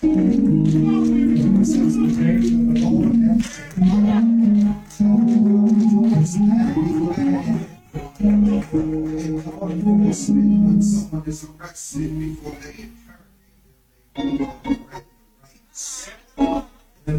In 0.00 0.14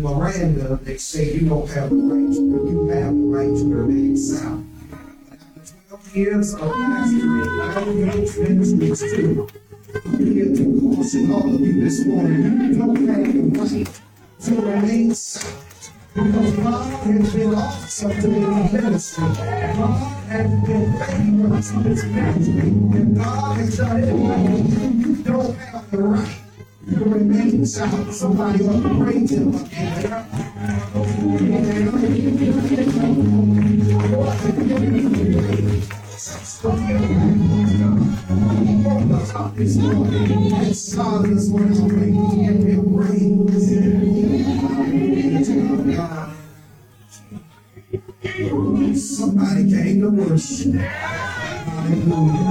Miranda, 0.01 0.79
they 0.81 0.95
say 0.95 1.33
you 1.33 1.49
don't 1.49 1.69
have 1.71 1.89
the 1.89 1.95
right 1.95 2.33
to, 2.33 2.39
you 2.39 2.87
have 2.93 3.13
the 3.13 3.21
right 3.23 3.57
to 3.57 3.75
remain 3.75 4.15
silent. 4.15 4.67
After 5.29 5.73
12 5.89 6.15
years 6.15 6.53
of 6.53 6.61
pastoring, 6.61 7.59
I 7.59 7.83
know 7.83 7.93
those 8.11 8.37
ministries 8.37 8.99
too. 9.01 9.49
Here 9.89 10.53
to 10.53 10.93
caution 10.95 11.31
all 11.31 11.55
of 11.55 11.61
you 11.61 11.83
this 11.83 12.05
morning. 12.05 12.77
Don't 12.77 13.07
have 13.07 13.33
the 13.33 13.41
right 13.59 14.01
to 14.41 14.55
remain 14.61 15.15
silent. 15.15 15.91
Because 16.13 16.55
God 16.57 17.07
has 17.07 17.33
been 17.33 17.55
awesome 17.55 18.11
to 18.11 18.21
this 18.21 18.71
ministry. 18.71 19.23
God 19.25 20.27
has 20.29 20.67
been 20.67 20.93
faithful 20.93 21.49
to 21.49 21.57
this 21.89 22.03
ministry. 22.03 22.69
And 22.69 23.15
God 23.17 23.57
has 23.57 23.77
done 23.77 24.03
it. 24.03 24.13
You 25.07 25.15
don't 25.23 25.55
have 25.57 25.89
the 25.89 25.97
right 25.97 26.37
to 26.89 26.95
remain 27.05 27.65
silent. 27.65 28.13
Somebody 28.13 28.65
ought 28.65 28.83
to 28.83 28.89
praise 29.03 29.31
him 29.31 29.55
again. 29.55 30.25
This 39.29 39.77
morning, 39.77 40.53
as 40.53 40.95
God 40.95 41.29
is 41.29 41.51
working, 41.51 42.47
and 42.47 42.65
will 42.65 42.83
praise 42.97 43.69
Somebody 48.99 49.69
came 49.69 50.01
to 50.01 50.09
worship. 50.09 50.73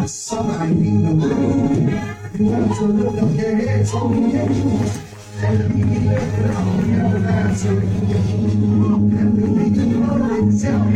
Somebody 0.09 0.75
came 0.75 1.03
to 1.03 1.15
worship. 1.19 2.39
You 2.39 2.45
want 2.47 2.73
to 2.77 2.85
lift 2.85 3.23
up 3.25 3.31
your 3.35 3.55
heads 3.57 3.95
on 3.95 4.09
the 4.15 4.39
edge. 4.39 4.95
And 5.41 5.59
be 5.75 5.83
lifted 5.83 6.51
up 6.53 6.67
in 6.79 6.95
everlasting. 6.95 7.79
And 9.19 9.31
be 9.37 9.43
the 9.71 9.85
glory 9.95 10.39
itself. 10.47 10.87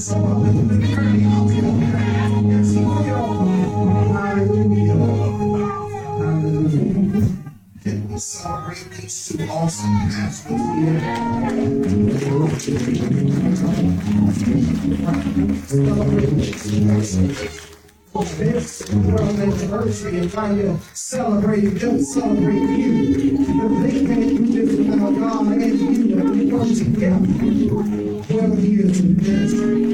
So 0.00 0.16
I'm 0.16 0.68
going 0.68 0.80
to 0.80 0.86
turn 0.92 1.22
out 1.26 2.03
Celebrate 8.16 8.90
these 8.92 9.28
two 9.28 9.42
awesome 9.50 9.90
pastors? 10.08 10.60
This 18.38 18.92
world 18.92 19.40
anniversary 19.40 20.18
and 20.18 20.30
trying 20.30 20.56
to 20.58 20.78
celebrate 20.94 21.60
them, 21.62 22.04
celebrate 22.04 22.54
you. 22.54 23.36
But 23.60 23.82
they 23.82 24.06
can't 24.06 24.46
do 24.46 24.64
this 24.64 24.78
without 24.78 25.14
God 25.18 25.46
and 25.48 25.78
you 25.80 26.18
and 26.18 26.30
we 26.30 26.50
come 26.50 26.72
together. 26.72 27.18
Well, 28.32 28.54
here 28.54 28.92
to 28.92 29.02
ministry, 29.02 29.86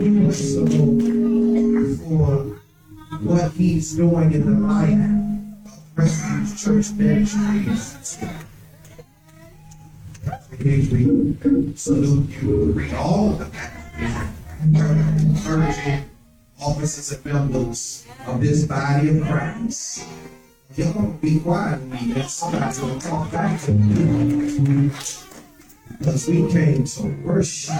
we 0.00 0.08
the 0.20 0.82
Lord 0.84 1.98
for 2.00 2.60
what 3.26 3.52
He's 3.52 3.94
doing 3.94 4.32
in 4.32 4.44
the 4.44 4.68
life 4.68 5.23
Refuge 5.96 6.60
Church 6.60 6.90
Ministries. 6.98 8.18
We 10.58 11.76
salute 11.76 12.30
you, 12.42 12.72
greet 12.72 12.94
all 12.94 13.30
the 13.30 13.46
clergy, 15.44 16.04
officers 16.60 17.12
and 17.12 17.24
members 17.24 18.06
of 18.26 18.40
this 18.40 18.64
body 18.64 19.10
of 19.10 19.22
Christ. 19.26 20.04
Y'all 20.74 21.12
be 21.22 21.38
quiet 21.38 21.80
and 21.80 22.24
somebody's 22.24 22.78
gonna 22.78 23.00
talk 23.00 23.30
back 23.30 23.60
to 23.62 23.72
me. 23.72 24.90
Because 25.98 26.26
we 26.26 26.50
came 26.50 26.84
to 26.84 27.02
worship. 27.22 27.74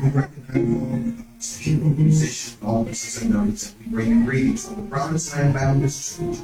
We 0.00 0.08
recognize 0.10 1.27
all 1.38 1.62
people, 1.62 1.90
musicians, 1.90 2.56
officers 2.64 3.22
and 3.22 3.32
members, 3.32 3.72
and 3.72 3.86
we 3.86 3.92
bring 3.92 4.24
greetings 4.24 4.66
from 4.66 4.74
the 4.82 4.90
Promised 4.90 5.36
Land 5.36 5.54
Baptist 5.54 6.18
Church, 6.18 6.38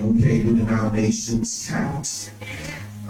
located 0.00 0.58
in 0.58 0.68
our 0.70 0.90
nation's 0.90 1.68
towns. 1.68 2.30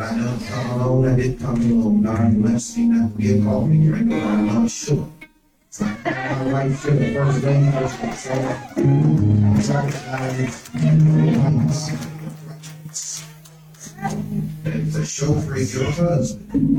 I 0.00 0.16
know 0.16 0.36
come 0.48 0.80
alone, 0.80 1.08
I 1.08 1.14
did 1.14 1.38
come 1.38 1.60
alone. 1.60 2.02
God 2.02 2.42
bless 2.42 2.76
me, 2.76 2.86
now 2.86 3.12
we 3.16 3.26
have 3.28 3.44
called 3.44 3.70
me 3.70 3.88
of 3.88 4.04
my 4.04 4.52
love 4.52 4.68
sugar. 4.68 5.06
My 5.80 6.68
have 6.70 7.14
first 7.14 7.44
name 7.44 7.72
was 7.80 7.94
It's 14.64 14.96
a 14.96 15.06
show 15.06 15.34
for 15.40 15.56
your 15.56 15.90
husband. 15.92 16.72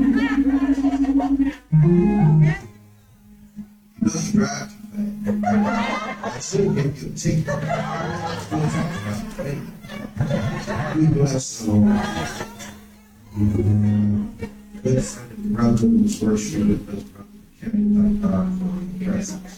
You 4.04 4.10
drive 4.32 4.68
too 4.68 5.40
fast. 5.40 6.24
I 6.24 6.26
should 6.40 6.74
give 6.74 7.02
you 7.02 7.08
a 7.08 7.10
ticket. 7.16 7.46
We 10.94 11.06
bless 11.06 11.60
the 11.60 11.72
Lord. 11.72 12.00
And 13.34 14.50
brother 15.54 15.86
who's 15.86 16.20
worshiping 16.20 16.68
with 16.68 16.84
brother 16.86 17.24
Kenny, 17.62 17.84
thank 17.96 18.20
God 18.22 18.46
for 18.58 18.70
your 19.02 19.12
presence. 19.12 19.52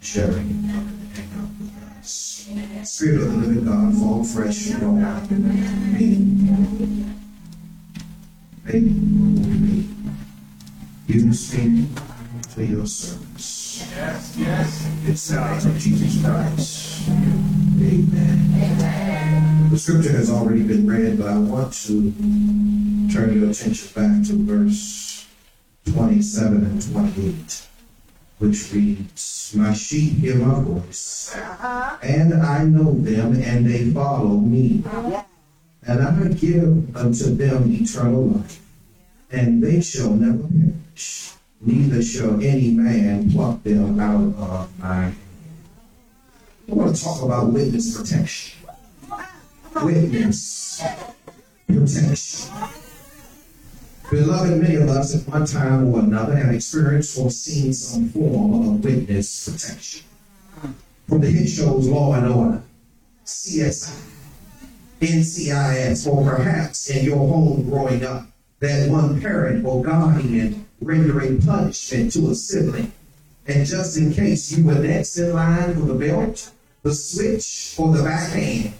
Sharing 0.00 0.38
and 0.38 0.64
hanging 1.14 1.38
out 1.38 1.50
with 1.60 1.96
us. 1.96 2.10
Spirit 2.82 3.20
of 3.22 3.28
the 3.30 3.36
living 3.38 3.64
God, 3.66 3.94
fall 3.94 4.24
fresh 4.24 4.74
on 4.74 5.02
out 5.04 5.30
in 5.30 5.40
me. 5.96 6.08
Make 8.64 8.82
me 8.82 9.88
use 11.06 11.54
me 11.56 11.86
to 12.54 12.64
your 12.64 12.86
service. 12.86 13.27
Yes, 13.78 14.34
yes. 14.36 14.90
It's 15.06 15.28
the 15.28 15.36
name 15.36 15.66
of 15.70 15.78
Jesus 15.78 16.20
Christ. 16.24 17.08
Amen. 17.80 18.48
The 19.70 19.78
scripture 19.78 20.12
has 20.12 20.30
already 20.30 20.62
been 20.64 20.84
read, 20.84 21.18
but 21.18 21.28
I 21.28 21.38
want 21.38 21.72
to 21.86 22.12
turn 23.12 23.38
your 23.38 23.50
attention 23.50 23.88
back 23.94 24.26
to 24.26 24.32
verse 24.34 25.26
27 25.92 26.64
and 26.64 26.82
28, 26.92 27.66
which 28.38 28.72
reads, 28.72 29.54
My 29.56 29.72
sheep 29.74 30.14
hear 30.14 30.34
my 30.36 30.60
voice, 30.60 31.36
and 32.02 32.34
I 32.34 32.64
know 32.64 32.94
them, 32.94 33.40
and 33.40 33.64
they 33.64 33.90
follow 33.90 34.38
me. 34.40 34.82
And 35.86 36.02
I 36.02 36.28
give 36.34 36.96
unto 36.96 37.34
them 37.36 37.70
eternal 37.72 38.26
life, 38.26 38.60
and 39.30 39.62
they 39.62 39.80
shall 39.80 40.10
never 40.10 40.48
perish, 40.48 41.32
neither 41.60 42.02
shall 42.02 42.40
any 42.42 42.70
man 42.70 43.30
pluck 43.30 43.62
them 43.62 43.98
out 44.00 44.34
of 44.38 44.78
my 44.78 44.94
hand. 44.94 45.16
I 46.70 46.74
want 46.74 46.94
to 46.94 47.02
talk 47.02 47.22
about 47.22 47.52
witness 47.52 47.98
protection. 47.98 48.58
Witness 49.82 50.82
protection. 51.66 52.54
Beloved, 54.10 54.60
many 54.60 54.76
of 54.76 54.88
us 54.88 55.14
at 55.14 55.30
one 55.32 55.44
time 55.44 55.86
or 55.88 56.00
another 56.00 56.36
have 56.36 56.54
experienced 56.54 57.18
or 57.18 57.30
seen 57.30 57.72
some 57.72 58.08
form 58.08 58.54
of 58.54 58.84
witness 58.84 59.48
protection. 59.48 60.06
From 61.08 61.20
the 61.20 61.30
hit 61.30 61.48
shows 61.48 61.88
Law 61.88 62.14
and 62.14 62.26
Order, 62.26 62.62
CSI, 63.24 63.94
NCIS, 65.00 66.06
or 66.06 66.24
perhaps 66.24 66.90
in 66.90 67.04
your 67.04 67.16
home 67.16 67.68
growing 67.68 68.04
up, 68.04 68.26
that 68.60 68.90
one 68.90 69.20
parent 69.20 69.64
or 69.64 69.82
guardian 69.82 70.67
rendering 70.80 71.42
punishment 71.42 72.12
to 72.12 72.30
a 72.30 72.34
sibling. 72.34 72.92
And 73.46 73.66
just 73.66 73.96
in 73.96 74.12
case 74.12 74.52
you 74.52 74.64
were 74.64 74.74
next 74.74 75.16
in 75.16 75.32
line 75.32 75.74
for 75.74 75.80
the 75.80 75.94
belt, 75.94 76.50
the 76.82 76.92
switch, 76.92 77.74
or 77.78 77.96
the 77.96 78.02
backhand, 78.02 78.72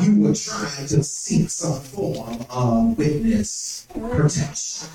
you 0.00 0.20
were 0.20 0.34
trying 0.34 0.86
to 0.86 1.02
seek 1.02 1.50
some 1.50 1.80
form 1.80 2.44
of 2.50 2.96
witness 2.98 3.86
protection. 3.92 4.88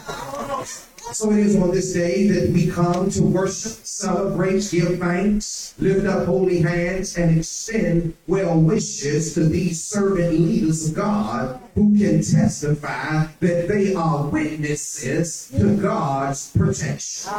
So 1.11 1.31
it 1.31 1.39
is 1.39 1.55
on 1.57 1.71
this 1.71 1.93
day 1.93 2.27
that 2.27 2.51
we 2.51 2.67
come 2.69 3.09
to 3.09 3.23
worship, 3.23 3.85
celebrate, 3.85 4.69
give 4.71 4.99
thanks, 4.99 5.73
lift 5.77 6.05
up 6.05 6.25
holy 6.25 6.61
hands, 6.61 7.17
and 7.17 7.39
extend 7.39 8.13
well 8.27 8.57
wishes 8.61 9.33
to 9.33 9.43
these 9.43 9.83
servant 9.83 10.39
leaders 10.39 10.89
of 10.89 10.95
God 10.95 11.59
who 11.75 11.97
can 11.97 12.21
testify 12.21 13.25
that 13.39 13.67
they 13.67 13.93
are 13.93 14.27
witnesses 14.27 15.51
to 15.57 15.75
God's 15.75 16.51
protection. 16.51 17.31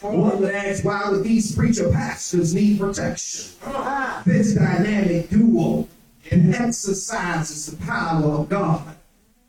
One 0.00 0.40
would 0.40 0.54
ask, 0.54 0.84
why 0.84 1.08
would 1.10 1.22
these 1.22 1.54
preacher 1.54 1.90
pastors 1.90 2.54
need 2.54 2.80
protection? 2.80 3.52
This 4.24 4.54
dynamic 4.54 5.30
duo 5.30 5.86
and 6.32 6.54
exercises 6.54 7.66
the 7.66 7.76
power 7.84 8.24
of 8.24 8.48
God. 8.48 8.96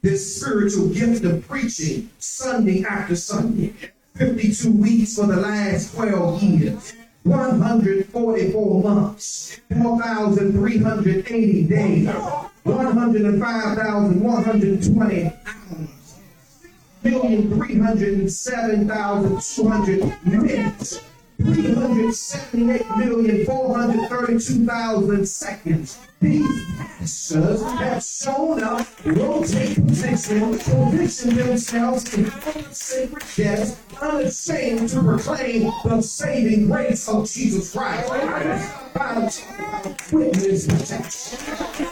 This 0.01 0.41
spiritual 0.41 0.89
gift 0.89 1.23
of 1.23 1.47
preaching 1.47 2.09
Sunday 2.19 2.83
after 2.83 3.15
Sunday, 3.15 3.73
52 4.15 4.69
weeks 4.71 5.15
for 5.15 5.27
the 5.27 5.37
last 5.37 5.95
12 5.95 6.43
years. 6.43 6.93
144 7.23 8.83
months, 8.83 9.61
4,380 9.81 11.63
days, 11.67 12.07
105,120 12.63 15.23
hours, 15.23 16.15
million 17.01 17.49
three 17.49 17.79
hundred 17.79 18.19
and 18.19 18.29
seven 18.29 18.85
thousand 18.89 19.41
two 19.41 19.69
hundred 19.69 20.13
minutes, 20.25 20.99
three 21.37 21.73
hundred 21.73 22.13
seventy-eight 22.13 22.97
million 22.97 23.45
four 23.45 23.77
hundred 23.77 24.09
thirty-two 24.09 24.65
thousand 24.65 25.25
seconds. 25.27 25.97
These 26.19 26.65
pastors 26.77 27.61
have 27.61 28.03
shown 28.03 28.63
up, 28.63 28.87
rotate 29.05 29.75
position, 29.85 30.57
position 30.57 31.35
themselves 31.35 32.13
in 32.13 32.31
sacred 32.71 33.23
death, 33.35 34.01
unashamed 34.01 34.89
to 34.89 35.01
proclaim 35.01 35.71
the 35.83 36.01
saving 36.01 36.67
grace 36.67 37.09
of 37.09 37.29
Jesus 37.29 37.73
Christ. 37.73 38.09
By 38.93 39.31
witness 40.11 40.67
protection. 40.67 41.87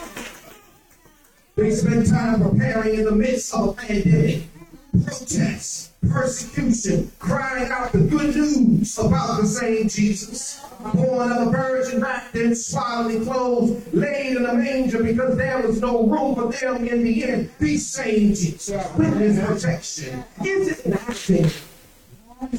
They 1.57 1.71
spend 1.71 2.07
time 2.07 2.41
preparing 2.41 2.99
in 2.99 3.05
the 3.05 3.11
midst 3.11 3.53
of 3.53 3.69
a 3.69 3.73
pandemic, 3.73 4.43
protests, 4.91 5.91
persecution, 6.09 7.11
crying 7.19 7.71
out 7.71 7.91
the 7.91 7.99
good 7.99 8.35
news 8.35 8.97
about 8.97 9.41
the 9.41 9.47
same 9.47 9.87
Jesus. 9.87 10.63
Born 10.93 11.31
of 11.31 11.47
a 11.47 11.51
virgin, 11.51 12.01
wrapped 12.01 12.35
in 12.35 12.55
swaddling 12.55 13.23
clothes, 13.23 13.81
laid 13.93 14.37
in 14.37 14.45
a 14.45 14.53
manger 14.53 15.03
because 15.03 15.37
there 15.37 15.61
was 15.61 15.79
no 15.79 16.07
room 16.07 16.35
for 16.35 16.51
them 16.51 16.87
in 16.87 17.03
the 17.03 17.23
inn. 17.23 17.51
These 17.59 17.87
same 17.87 18.29
Jesus, 18.29 18.69
witness 18.97 19.45
protection. 19.45 20.23
Is 20.43 20.79
it 20.79 20.87
not 20.87 21.15
then 21.27 21.51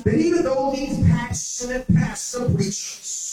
that 0.04 0.14
even 0.14 0.44
though 0.44 0.72
these 0.74 1.04
passionate 1.08 1.86
pastor 1.92 2.44
preachers 2.44 3.31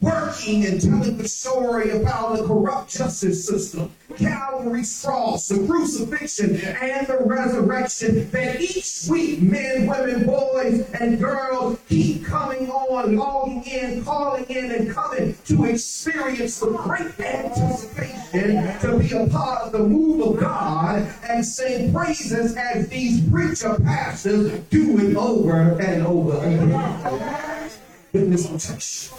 working 0.00 0.64
and 0.66 0.80
telling 0.80 1.16
the 1.16 1.28
story 1.28 1.90
about 1.90 2.36
the 2.36 2.46
corrupt 2.46 2.90
justice 2.90 3.46
system, 3.46 3.90
Calvary's 4.16 5.02
cross, 5.04 5.48
the 5.48 5.66
crucifixion, 5.66 6.56
and 6.56 7.06
the 7.06 7.18
resurrection. 7.24 8.30
That 8.30 8.60
each 8.60 9.06
week, 9.10 9.42
men, 9.42 9.86
women, 9.86 10.26
boys, 10.26 10.88
and 11.00 11.18
girls 11.18 11.78
keep 11.88 12.24
coming 12.24 12.70
on, 12.70 13.16
logging 13.16 13.64
in, 13.64 14.04
calling 14.04 14.44
in, 14.44 14.70
and 14.70 14.90
coming 14.90 15.36
to 15.46 15.64
experience 15.64 16.60
the 16.60 16.70
great 16.70 17.18
anticipation 17.20 18.78
to 18.80 18.98
be 18.98 19.12
a 19.12 19.26
part 19.28 19.62
of 19.62 19.72
the 19.72 19.78
move 19.78 20.34
of 20.34 20.40
God 20.40 21.12
and 21.28 21.44
sing 21.44 21.92
praises 21.92 22.56
as 22.56 22.88
these 22.88 23.28
preacher 23.28 23.76
pastors 23.82 24.58
do 24.70 24.98
it 24.98 25.16
over 25.16 25.78
and 25.80 26.06
over 26.06 26.38
again. 26.38 27.70
Witness 28.12 28.46
protection. 28.46 29.18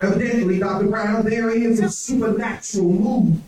Evidently, 0.00 0.58
Dr. 0.58 0.88
Brown, 0.88 1.24
there 1.24 1.50
is 1.50 1.80
a 1.80 1.88
supernatural 1.88 2.92
move 2.92 3.40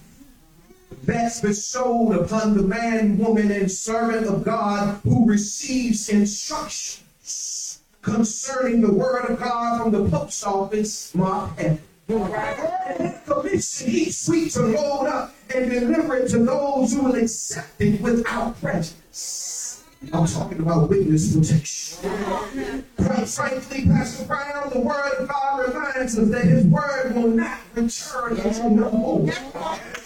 that's 1.03 1.41
bestowed 1.41 2.17
upon 2.17 2.57
the 2.57 2.63
man, 2.63 3.19
woman, 3.19 3.51
and 3.51 3.71
servant 3.71 4.27
of 4.27 4.45
God 4.45 5.01
who 5.03 5.27
receives 5.27 6.09
instructions 6.09 7.81
concerning 8.01 8.81
the 8.81 8.93
word 8.93 9.27
of 9.31 9.39
God 9.39 9.83
from 9.83 9.93
the 9.93 10.09
post 10.09 10.47
office, 10.47 11.15
Mark 11.15 11.59
Heaven. 11.59 11.81
Commission 13.27 13.89
each 13.91 14.27
week 14.29 14.53
to 14.55 14.63
load 14.63 15.07
up 15.07 15.35
and 15.55 15.71
deliver 15.71 16.17
it 16.17 16.31
to 16.31 16.39
those 16.39 16.95
who 16.95 17.03
will 17.03 17.17
accept 17.17 17.79
it 17.81 18.01
without 18.01 18.59
prejudice. 18.63 19.68
I'm 20.01 20.27
talking 20.27 20.61
about 20.61 20.89
witness 20.89 21.37
protection. 21.37 22.85
Quite 22.97 23.29
frankly, 23.29 23.85
Pastor 23.87 24.25
Brown, 24.27 24.71
the 24.71 24.79
word 24.79 25.15
of 25.19 25.29
God 25.29 25.69
reminds 25.69 26.17
us 26.17 26.29
that 26.31 26.45
his 26.45 26.65
word 26.67 27.17
will 27.17 27.29
not 27.29 27.59
return 27.75 28.41
unto 28.41 28.69
no 28.71 28.93
more, 28.93 29.27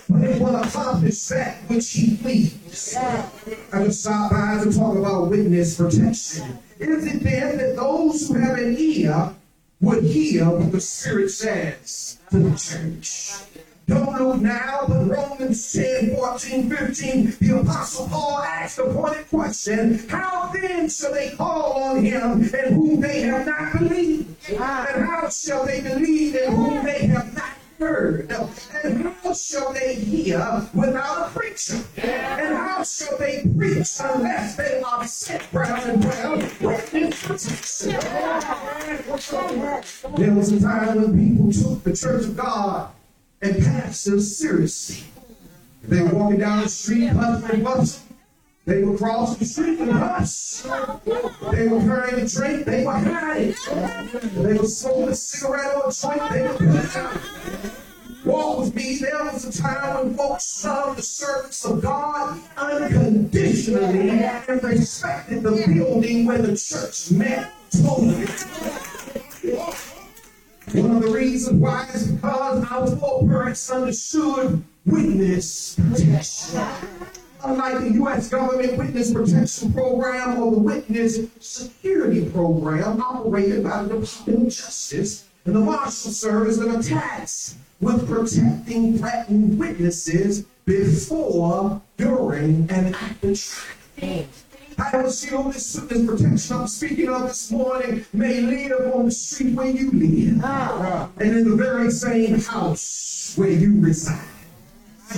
but 0.08 0.22
it 0.22 0.40
will 0.40 0.56
accomplish 0.56 1.26
that 1.26 1.58
which 1.68 1.92
he 1.92 2.16
pleases. 2.16 2.96
I 2.96 3.84
just 3.84 4.00
stopped 4.00 4.32
by 4.32 4.64
to 4.64 4.72
talk 4.72 4.96
about 4.96 5.28
witness 5.28 5.76
protection. 5.76 6.58
Is 6.78 7.06
it 7.06 7.22
then 7.22 7.58
that 7.58 7.76
those 7.76 8.28
who 8.28 8.34
have 8.34 8.58
an 8.58 8.74
ear 8.78 9.34
would 9.82 10.04
hear 10.04 10.48
what 10.48 10.72
the 10.72 10.80
Spirit 10.80 11.30
says 11.30 12.18
to 12.30 12.38
the 12.38 12.56
church? 12.56 13.42
Don't 13.92 14.18
look 14.18 14.40
now, 14.40 14.86
but 14.88 15.04
Romans 15.06 15.70
10, 15.74 16.16
14, 16.16 16.70
15, 16.70 17.36
the 17.40 17.60
Apostle 17.60 18.08
Paul 18.08 18.38
asked 18.38 18.78
a 18.78 18.84
pointed 18.84 19.28
question 19.28 20.08
How 20.08 20.50
then 20.50 20.88
shall 20.88 21.12
they 21.12 21.32
call 21.32 21.82
on 21.82 22.02
him 22.02 22.42
in 22.42 22.72
whom 22.72 23.00
they 23.02 23.20
have 23.20 23.44
not 23.44 23.78
believed? 23.78 24.34
Ah. 24.58 24.86
And 24.88 25.04
how 25.04 25.28
shall 25.28 25.66
they 25.66 25.82
believe 25.82 26.34
in 26.36 26.52
whom 26.52 26.86
they 26.86 27.06
have 27.08 27.34
not 27.34 27.52
heard? 27.78 28.32
And 28.82 29.14
how 29.22 29.34
shall 29.34 29.74
they 29.74 29.94
hear 29.96 30.66
without 30.72 31.28
a 31.28 31.30
preacher? 31.38 31.84
And 31.98 32.56
how 32.56 32.84
shall 32.84 33.18
they 33.18 33.44
preach 33.54 33.90
unless 34.00 34.56
they 34.56 34.80
are 34.80 35.06
sent 35.06 35.42
and 35.52 36.02
round 36.02 36.42
with? 36.60 36.92
There 40.16 40.34
was 40.34 40.52
a 40.52 40.60
time 40.62 41.02
when 41.02 41.28
people 41.28 41.52
took 41.52 41.84
the 41.84 41.94
church 41.94 42.24
of 42.24 42.36
God 42.38 42.90
and 43.42 43.56
pass 43.56 43.82
pastors 43.82 44.36
seriously. 44.36 45.04
They 45.82 46.00
were 46.00 46.10
walking 46.10 46.38
down 46.38 46.62
the 46.62 46.68
street, 46.68 47.08
hustling, 47.08 47.64
bustling. 47.64 48.08
They 48.64 48.84
would 48.84 48.96
cross 48.98 49.36
the 49.36 49.44
street 49.44 49.80
and 49.80 49.90
hush. 49.90 50.62
They 51.50 51.66
were 51.66 51.80
carrying 51.80 52.20
a 52.24 52.28
drink, 52.28 52.64
they 52.64 52.86
were 52.86 52.92
hiding. 52.92 53.54
They 54.36 54.54
were 54.54 54.66
smoking 54.66 55.08
a 55.08 55.14
cigarette 55.16 55.76
or 55.76 55.88
a 55.88 55.92
joint, 55.92 56.32
they 56.32 56.42
were 56.42 56.54
put 56.54 56.84
it 56.84 56.96
out. 56.96 57.20
Walk 58.24 58.58
with 58.60 58.74
me, 58.76 58.98
there 58.98 59.24
was 59.24 59.44
a 59.44 59.62
time 59.62 60.06
when 60.06 60.14
folks 60.16 60.64
loved 60.64 60.98
the 61.00 61.02
service 61.02 61.64
of 61.64 61.82
God 61.82 62.40
unconditionally 62.56 64.10
and 64.10 64.62
respected 64.62 65.42
the 65.42 65.50
building 65.50 66.26
where 66.26 66.38
the 66.38 66.56
church 66.56 67.10
met 67.10 67.52
totally. 67.72 68.28
One 70.74 70.96
of 70.96 71.02
the 71.02 71.10
reasons 71.10 71.60
why 71.60 71.86
is 71.92 72.10
because 72.10 72.64
our 72.70 72.96
foreparents 72.96 73.70
understood 73.70 74.64
witness 74.86 75.74
protection. 75.74 76.62
Unlike 77.44 77.80
the 77.80 77.90
U.S. 77.94 78.30
government 78.30 78.78
witness 78.78 79.12
protection 79.12 79.74
program 79.74 80.40
or 80.40 80.50
the 80.52 80.58
witness 80.58 81.18
security 81.40 82.24
program 82.30 83.02
operated 83.02 83.64
by 83.64 83.82
the 83.82 84.00
Department 84.00 84.46
of 84.46 84.54
Justice 84.54 85.28
and 85.44 85.56
the 85.56 85.60
Marshal 85.60 86.10
Service 86.10 86.56
that 86.56 86.82
tasked 86.82 87.58
with 87.80 88.08
protecting 88.08 88.96
threatened 88.96 89.58
witnesses 89.58 90.46
before, 90.64 91.82
during, 91.98 92.66
and 92.70 92.94
after 92.94 93.34
trial. 93.34 94.24
I 94.78 94.96
will 94.96 95.10
seal 95.10 95.44
this 95.44 95.80
witness 95.80 96.06
protection. 96.06 96.56
I'm 96.56 96.66
speaking 96.66 97.08
of 97.08 97.28
this 97.28 97.50
morning. 97.50 98.04
May 98.12 98.40
live 98.40 98.94
on 98.94 99.06
the 99.06 99.10
street 99.10 99.54
where 99.54 99.70
you 99.70 99.90
live. 99.90 100.40
Ah. 100.44 101.10
And 101.18 101.36
in 101.36 101.50
the 101.50 101.56
very 101.56 101.90
same 101.90 102.38
house 102.40 103.34
where 103.36 103.50
you 103.50 103.80
reside. 103.80 104.26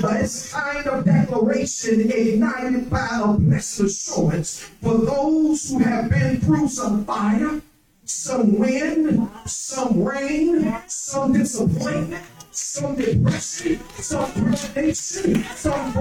But 0.01 0.23
it's 0.23 0.53
kind 0.53 0.87
of 0.87 1.05
declaration 1.05 2.11
ignited 2.11 2.91
by 2.91 3.09
a 3.23 3.33
blessed 3.35 3.81
assurance 3.81 4.61
for 4.83 4.99
those 4.99 5.71
who 5.71 5.79
have 5.79 6.11
been 6.11 6.41
through 6.41 6.69
some 6.69 7.05
fire, 7.05 7.61
some 8.05 8.59
wind, 8.59 9.31
some 9.47 10.03
rain, 10.03 10.83
some 10.89 11.33
disappointment, 11.33 12.25
some 12.51 12.97
depression, 12.97 13.81
some 13.99 14.57
some 14.57 15.93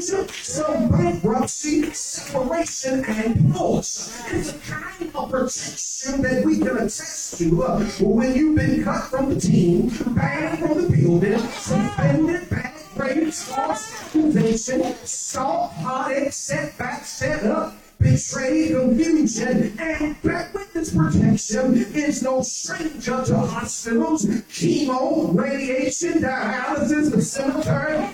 some 0.00 0.88
bankruptcy, 0.90 1.92
separation, 1.92 3.04
and 3.04 3.34
divorce. 3.34 4.16
It's 4.28 4.50
a 4.50 4.58
kind 4.58 5.10
of 5.14 5.30
protection 5.30 6.22
that 6.22 6.44
we 6.44 6.58
can 6.58 6.76
attest 6.76 7.38
to 7.38 7.64
uh, 7.64 7.84
when 8.00 8.34
you've 8.34 8.56
been 8.56 8.84
cut 8.84 9.04
from 9.04 9.34
the 9.34 9.40
team, 9.40 9.88
banned 10.14 10.58
from 10.60 10.82
the 10.82 10.96
building, 10.96 11.38
suspended, 11.38 12.48
banned, 12.48 12.74
raised, 12.96 13.42
false 13.44 13.92
accusation, 14.04 14.94
salt, 15.04 15.72
heartache, 15.72 16.32
setback, 16.32 17.04
set 17.04 17.44
up, 17.44 17.74
betray, 17.98 18.68
confusion, 18.70 19.76
and 19.78 20.22
black 20.22 20.54
witness 20.54 20.94
protection. 20.94 21.74
Is 21.94 22.22
no 22.22 22.42
stranger 22.42 23.24
to 23.24 23.36
hospitals, 23.38 24.26
chemo, 24.26 25.34
radiation, 25.36 26.14
dialysis, 26.20 27.10
the 27.10 27.22
cemetery, 27.22 28.08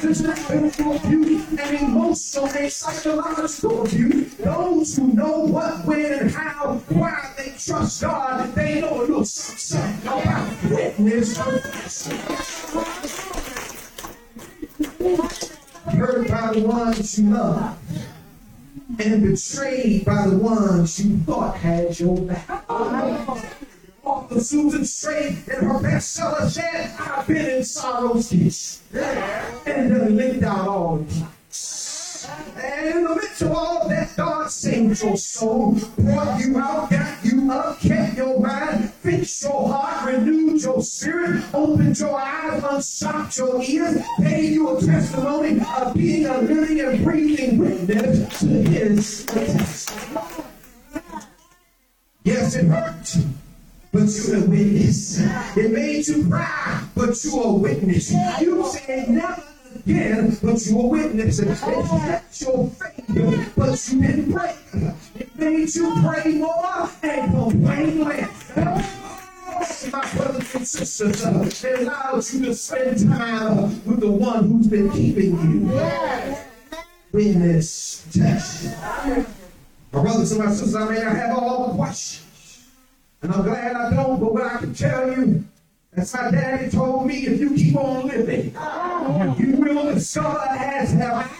physical 0.00 0.96
abuse, 0.96 1.58
and 1.58 1.76
emotional 1.76 2.46
and 2.46 2.72
psychological 2.72 3.86
abuse. 3.86 4.34
Those 4.36 4.96
who 4.96 5.12
know 5.12 5.40
what, 5.40 5.84
when, 5.86 6.12
and 6.12 6.30
how, 6.30 6.80
why 6.88 7.32
they 7.36 7.54
trust 7.58 8.02
God, 8.02 8.54
they 8.54 8.80
know 8.80 9.00
a 9.00 9.02
little 9.02 9.24
something 9.24 10.08
about 10.08 10.62
witness. 10.64 11.36
Hurt 15.84 16.28
by 16.28 16.52
the 16.52 16.60
ones 16.66 17.18
you 17.18 17.30
love, 17.30 17.78
and 18.98 19.22
betrayed 19.22 20.04
by 20.04 20.26
the 20.26 20.36
ones 20.36 21.04
you 21.04 21.16
thought 21.18 21.56
had 21.56 21.98
your 21.98 22.18
back. 22.18 22.48
Author 24.04 24.40
Susan 24.40 24.84
Strait 24.84 25.28
in 25.48 25.64
her 25.64 25.78
bestseller 25.78 26.50
said, 26.50 26.92
I've 26.98 27.26
been 27.26 27.58
in 27.58 27.64
sorrow's 27.64 28.30
ditch 28.30 28.78
and 29.64 29.90
done 29.90 30.16
lived 30.16 30.44
out 30.44 30.68
all 30.68 30.96
the 30.98 31.04
plots. 31.04 32.28
And 32.56 32.86
in 32.96 33.04
the 33.04 33.14
midst 33.14 33.42
of 33.42 33.52
all 33.52 33.88
that, 33.88 34.16
God 34.16 34.50
saved 34.50 35.02
your 35.02 35.16
soul, 35.16 35.78
brought 35.98 36.40
you 36.40 36.58
out, 36.58 36.90
got 36.90 37.24
you 37.24 37.50
up, 37.50 37.80
kept 37.80 38.16
your 38.16 38.40
mind, 38.40 38.92
fixed 38.94 39.42
your 39.42 39.68
heart, 39.68 40.06
renewed 40.06 40.31
your 40.62 40.82
spirit, 40.82 41.44
opened 41.52 41.98
your 41.98 42.18
eyes, 42.18 42.62
unstopped 42.62 43.38
your 43.38 43.62
ears, 43.62 44.02
gave 44.20 44.52
you 44.52 44.76
a 44.76 44.80
testimony 44.80 45.60
of 45.76 45.94
being 45.94 46.26
a 46.26 46.38
living 46.38 46.80
and 46.80 47.04
breathing 47.04 47.58
witness 47.58 48.40
to 48.40 48.46
His 48.46 49.26
testimony. 49.26 50.44
Yes, 52.24 52.54
it 52.54 52.66
hurt 52.66 53.16
but 53.92 54.08
you're 54.08 54.36
a 54.38 54.40
witness. 54.40 55.20
It 55.54 55.70
made 55.70 56.08
you 56.08 56.26
cry, 56.26 56.82
but 56.94 57.22
you're 57.24 57.44
a 57.44 57.52
witness. 57.52 58.10
You 58.40 58.64
said 58.66 59.10
never 59.10 59.44
again, 59.76 60.36
but 60.42 60.66
you're 60.66 60.80
a 60.80 60.86
witness. 60.86 61.38
It 61.40 61.58
kept 61.58 62.40
your 62.40 62.70
faith, 62.70 63.52
but 63.54 63.88
you 63.88 64.00
didn't 64.00 64.32
break. 64.32 64.56
It 65.14 65.36
made 65.36 65.74
you 65.74 65.94
pray 66.02 66.32
more 66.32 66.90
and 67.02 67.32
complain 67.32 68.04
less. 68.04 69.11
My 69.92 70.14
brothers 70.14 70.54
and 70.54 70.66
sisters, 70.66 71.24
uh, 71.24 71.40
it 71.44 71.80
allows 71.80 72.34
you 72.34 72.46
to 72.46 72.54
spend 72.54 73.08
time 73.08 73.84
with 73.84 74.00
the 74.00 74.10
one 74.10 74.48
who's 74.48 74.66
been 74.66 74.90
keeping 74.90 75.32
you. 75.40 75.80
Witness 77.12 78.04
test. 78.12 78.76
My 79.92 80.02
brothers 80.02 80.32
and 80.32 80.44
my 80.44 80.50
sisters, 80.50 80.74
I 80.74 80.88
may 80.88 81.00
not 81.00 81.14
have 81.14 81.38
all 81.38 81.68
the 81.68 81.74
questions. 81.76 82.68
And 83.22 83.32
I'm 83.32 83.42
glad 83.42 83.76
I 83.76 83.90
don't, 83.94 84.18
but 84.18 84.32
what 84.32 84.46
I 84.46 84.58
can 84.58 84.74
tell 84.74 85.12
you, 85.12 85.44
as 85.94 86.12
my 86.12 86.30
daddy 86.32 86.68
told 86.68 87.06
me, 87.06 87.26
if 87.26 87.38
you 87.38 87.54
keep 87.54 87.76
on 87.76 88.08
living, 88.08 88.46
you 89.38 89.56
will 89.56 89.94
discover 89.94 90.40
as 90.48 90.92
have 90.92 91.30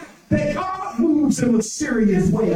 in 1.41 1.57
mysterious 1.57 2.31
ways. 2.31 2.55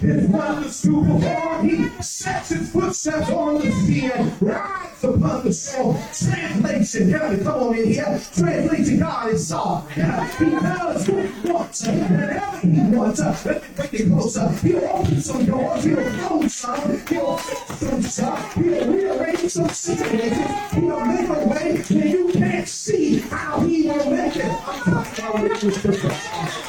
His 0.00 0.28
wonders 0.28 0.82
do 0.82 1.04
before 1.04 1.62
he 1.62 1.88
sets 2.00 2.50
his 2.50 2.70
footsteps 2.70 3.30
on 3.30 3.56
the 3.56 3.70
sea 3.72 4.10
and 4.10 4.42
rides 4.42 5.04
upon 5.04 5.44
the 5.44 5.52
shore. 5.52 5.94
Translation, 6.12 7.10
heaven, 7.10 7.44
come 7.44 7.62
on 7.62 7.78
in 7.78 7.92
here. 7.92 8.20
Translation, 8.32 9.00
God 9.00 9.28
is 9.30 9.48
sovereign. 9.48 10.06
He 10.38 10.50
does 10.50 11.08
what 11.08 11.26
he 11.26 11.50
wants. 11.50 11.86
Whenever 11.86 12.58
he 12.58 12.96
wants, 12.96 13.46
let 13.46 13.76
bring 13.76 13.88
it 13.92 14.08
closer. 14.08 14.48
He'll 14.48 14.84
open 14.84 15.20
some 15.20 15.44
doors, 15.44 15.84
he'll 15.84 16.10
close 16.10 16.54
some, 16.54 17.06
he'll 17.06 17.36
fix 17.36 17.78
some 17.78 18.02
stuff, 18.02 18.54
he'll 18.54 18.92
rearrange 18.92 19.50
some 19.50 19.68
situations, 19.68 20.72
he'll 20.72 21.04
make 21.04 21.28
a 21.28 21.46
way 21.46 21.82
and 21.88 22.10
you 22.10 22.30
can't 22.32 22.68
see 22.68 23.18
how 23.20 23.60
he 23.60 23.88
will 23.88 24.10
make 24.10 24.36
it. 24.36 24.44
I'm 24.44 25.04
talking 25.14 25.46
about 25.46 26.67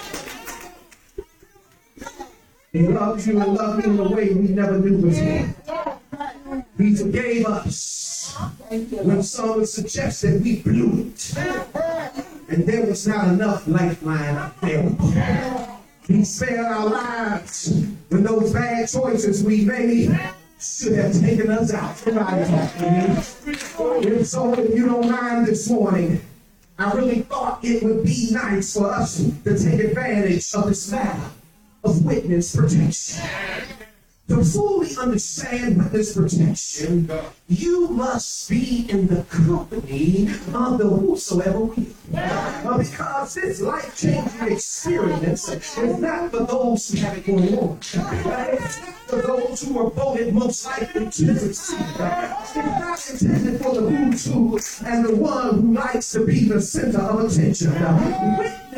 he 2.79 2.87
loves 2.87 3.27
you 3.27 3.37
and 3.41 3.53
loved 3.55 3.85
you 3.85 3.91
in 3.91 3.99
a 3.99 4.09
way 4.09 4.33
we 4.33 4.47
never 4.47 4.77
knew 4.77 5.01
before. 5.01 5.53
He 6.77 6.95
forgave 6.95 7.45
us 7.45 8.37
when 8.69 9.21
some 9.21 9.57
would 9.57 9.67
suggest 9.67 10.21
that 10.21 10.39
we 10.41 10.61
blew 10.61 11.11
it. 11.11 11.33
And 12.47 12.65
there 12.65 12.85
was 12.85 13.05
not 13.05 13.27
enough 13.27 13.67
lifeline 13.67 14.53
available. 14.61 15.11
He 16.07 16.23
spared 16.23 16.67
our 16.67 16.87
lives 16.87 17.83
when 18.07 18.23
those 18.23 18.53
bad 18.53 18.87
choices 18.87 19.43
we 19.43 19.65
made 19.65 20.17
should 20.57 20.93
have 20.93 21.19
taken 21.19 21.51
us 21.51 21.73
out. 21.73 22.07
And 22.07 23.21
so 24.25 24.53
if 24.53 24.73
you 24.73 24.85
don't 24.85 25.11
mind 25.11 25.47
this 25.47 25.69
morning, 25.69 26.21
I 26.77 26.93
really 26.93 27.23
thought 27.23 27.59
it 27.61 27.83
would 27.83 28.05
be 28.05 28.29
nice 28.31 28.73
for 28.73 28.89
us 28.89 29.17
to 29.43 29.59
take 29.59 29.81
advantage 29.81 30.55
of 30.55 30.67
this 30.67 30.89
matter 30.89 31.29
of 31.83 32.05
witness 32.05 32.55
protection. 32.55 33.25
To 34.29 34.43
fully 34.43 34.95
understand 34.95 35.77
witness 35.77 36.13
protection, 36.15 37.09
you 37.47 37.87
must 37.87 38.47
be 38.47 38.85
in 38.87 39.07
the 39.07 39.23
company 39.23 40.29
of 40.53 40.77
the 40.77 40.87
whosoever 40.87 41.61
will. 41.61 41.85
Uh, 42.15 42.77
because 42.77 43.33
this 43.33 43.59
life 43.61 43.97
changing 43.97 44.51
experience 44.53 45.49
is 45.49 45.99
not 45.99 46.29
for 46.29 46.43
those 46.43 46.89
who 46.89 46.99
have 46.99 47.17
it 47.17 47.25
going 47.25 47.57
on. 47.57 47.79
It's 47.81 48.77
for 49.07 49.21
those 49.21 49.63
who 49.63 49.79
are 49.79 49.89
voted 49.89 50.33
most 50.33 50.63
likely 50.65 51.05
to 51.05 51.11
succeed. 51.11 51.79
It's 51.79 52.55
not 52.55 53.09
intended 53.09 53.61
for 53.61 53.81
the 53.81 53.89
who's 53.89 54.25
who 54.25 54.59
and 54.85 55.05
the 55.05 55.15
one 55.15 55.59
who 55.59 55.73
likes 55.73 56.11
to 56.11 56.23
be 56.23 56.47
the 56.47 56.61
center 56.61 56.99
of 56.99 57.31
attention. 57.31 57.73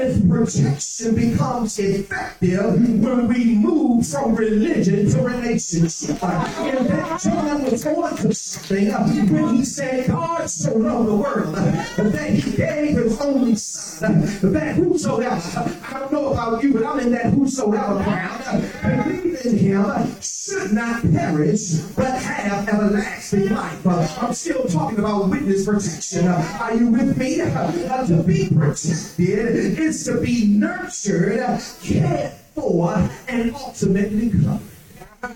Protection 0.01 1.13
becomes 1.13 1.77
effective 1.77 2.73
when 3.03 3.27
we 3.27 3.53
move 3.53 4.07
from 4.07 4.33
religion 4.33 5.07
to 5.11 5.21
relationship. 5.21 6.23
And 6.23 6.87
that 6.87 7.21
John 7.21 7.63
was 7.63 7.83
going 7.83 8.17
to 8.17 8.33
something 8.33 9.31
when 9.31 9.55
he 9.57 9.63
said, 9.63 10.07
God 10.07 10.49
so 10.49 10.75
loved 10.75 11.07
the 11.07 11.15
world 11.15 11.53
that 11.53 12.29
he 12.31 12.51
gave 12.57 12.97
his 12.97 13.21
only 13.21 13.55
son, 13.55 14.21
that 14.41 14.75
whosoever, 14.75 15.79
I 15.87 15.99
don't 15.99 16.11
know 16.11 16.33
about 16.33 16.63
you, 16.63 16.73
but 16.73 16.83
I'm 16.83 16.99
in 17.01 17.11
that 17.11 17.27
whosoever 17.27 18.03
crowd, 18.03 19.05
believe 19.05 19.45
in 19.45 19.57
him 19.57 19.85
should 20.19 20.73
not 20.73 21.03
perish, 21.13 21.73
but 21.95 22.19
have 22.23 22.67
everlasting 22.67 23.49
life. 23.49 23.85
I'm 23.85 24.33
still 24.33 24.65
talking 24.65 24.97
about 24.97 25.29
witness 25.29 25.63
protection. 25.63 26.27
Are 26.27 26.73
you 26.73 26.87
with 26.87 27.17
me? 27.17 27.41
Uh, 27.41 28.07
to 28.07 28.23
be 28.23 28.49
protected 28.49 29.90
is 29.91 30.05
to 30.05 30.21
be 30.21 30.45
nurtured, 30.47 31.59
cared 31.83 32.31
for, 32.55 32.95
and 33.27 33.53
ultimately 33.53 34.29
covered. 34.29 35.35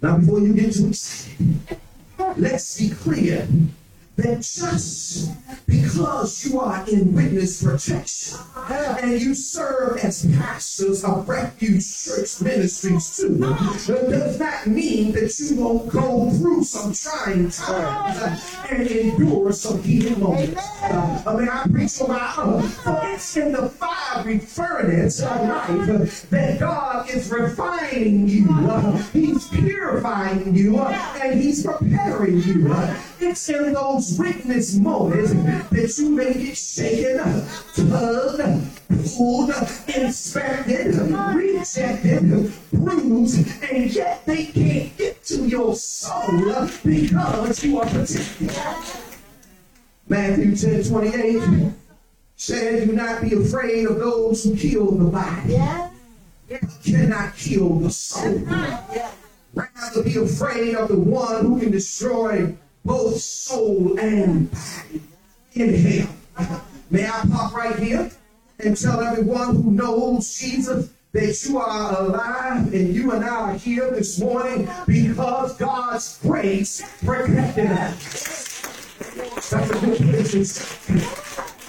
Now, 0.00 0.18
before 0.18 0.38
you 0.38 0.54
get 0.54 0.72
too 0.72 0.86
excited, 0.86 1.58
let's 2.36 2.78
be 2.78 2.90
clear 2.90 3.48
that 4.22 4.38
just 4.38 5.30
because 5.66 6.44
you 6.46 6.60
are 6.60 6.84
in 6.88 7.14
witness 7.14 7.62
protection 7.62 8.38
and 8.68 9.20
you 9.20 9.34
serve 9.34 9.98
as 9.98 10.26
pastors 10.36 11.04
of 11.04 11.28
refuge 11.28 12.04
church 12.04 12.40
ministries 12.40 13.16
too, 13.16 13.38
does 13.38 14.38
not 14.38 14.66
mean 14.66 15.12
that 15.12 15.38
you 15.38 15.56
won't 15.56 15.90
go 15.90 16.30
through 16.32 16.62
some 16.64 16.92
trying 16.92 17.50
times 17.50 18.56
and 18.70 18.86
endure 18.86 19.52
some 19.52 19.82
healing 19.82 20.20
moments. 20.20 20.62
I 20.82 21.36
mean, 21.36 21.48
I 21.48 21.64
preach 21.70 21.92
for 21.92 22.08
my 22.08 22.34
own. 22.38 22.62
For 22.62 23.00
it's 23.04 23.36
in 23.36 23.52
the 23.52 23.68
fiery 23.68 24.38
furnace 24.38 25.20
of 25.20 25.48
life 25.48 26.30
that 26.30 26.60
God 26.60 27.08
is 27.10 27.30
refining 27.30 28.28
you. 28.28 28.46
He's 29.12 29.48
purifying 29.48 30.54
you 30.54 30.78
and 30.78 31.40
He's 31.40 31.64
preparing 31.64 32.42
you. 32.42 32.74
In 33.30 33.72
those 33.74 34.18
witness 34.18 34.74
moments 34.74 35.30
that 35.70 35.94
you 35.98 36.10
may 36.10 36.34
get 36.34 36.56
shaken, 36.56 37.18
tugged, 37.76 39.16
pulled, 39.16 39.50
inspected, 39.86 40.96
rejected, 40.96 42.52
bruised, 42.72 43.62
and 43.62 43.88
yet 43.94 44.26
they 44.26 44.46
can't 44.46 44.96
get 44.98 45.24
to 45.26 45.46
your 45.46 45.76
soul 45.76 46.68
because 46.82 47.62
you 47.62 47.78
are 47.78 47.86
protected. 47.86 48.50
Matthew 50.08 50.56
10 50.56 50.90
28 50.90 51.72
said, 52.34 52.88
Do 52.88 52.92
not 52.94 53.22
be 53.22 53.34
afraid 53.34 53.86
of 53.86 54.00
those 54.00 54.42
who 54.42 54.56
kill 54.56 54.90
the 54.90 55.04
body. 55.04 55.52
Yeah. 55.52 55.88
Cannot 56.84 57.36
kill 57.36 57.76
the 57.78 57.90
soul. 57.90 58.40
Rather 59.54 60.02
be 60.02 60.16
afraid 60.16 60.74
of 60.74 60.88
the 60.88 60.98
one 60.98 61.44
who 61.44 61.60
can 61.60 61.70
destroy 61.70 62.56
both 62.84 63.20
soul 63.20 63.98
and 63.98 64.50
body 64.50 65.02
in 65.54 65.74
hell. 65.74 66.62
May 66.90 67.06
I 67.06 67.24
pop 67.30 67.54
right 67.54 67.78
here 67.78 68.10
and 68.58 68.76
tell 68.76 69.00
everyone 69.00 69.56
who 69.56 69.70
knows 69.70 70.38
Jesus 70.38 70.90
that 71.12 71.44
you 71.44 71.58
are 71.58 72.00
alive 72.00 72.72
and 72.72 72.94
you 72.94 73.12
and 73.12 73.24
I 73.24 73.28
are 73.28 73.54
here 73.54 73.90
this 73.90 74.20
morning 74.20 74.68
because 74.86 75.56
God's 75.56 76.18
grace 76.22 76.82
protected 77.04 77.66
us. 77.66 78.62
That's 79.50 79.70
a 79.70 79.80
good 79.80 79.96
place. 79.98 80.62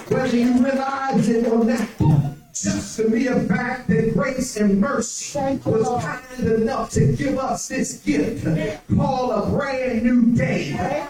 Whether 0.10 0.38
you 0.38 0.64
realize 0.64 1.30
it 1.30 1.48
or 1.48 1.64
not, 1.64 2.38
just 2.64 2.98
the 2.98 3.10
mere 3.10 3.40
fact 3.44 3.88
that 3.88 4.14
grace 4.14 4.58
and 4.58 4.80
mercy 4.80 5.40
was 5.66 5.88
kind 6.04 6.48
enough 6.48 6.92
to 6.92 7.14
give 7.14 7.38
us 7.38 7.68
this 7.68 7.94
gift 8.00 8.46
called 8.96 9.32
a 9.32 9.50
brand 9.50 10.04
new 10.04 10.32
day 10.34 11.08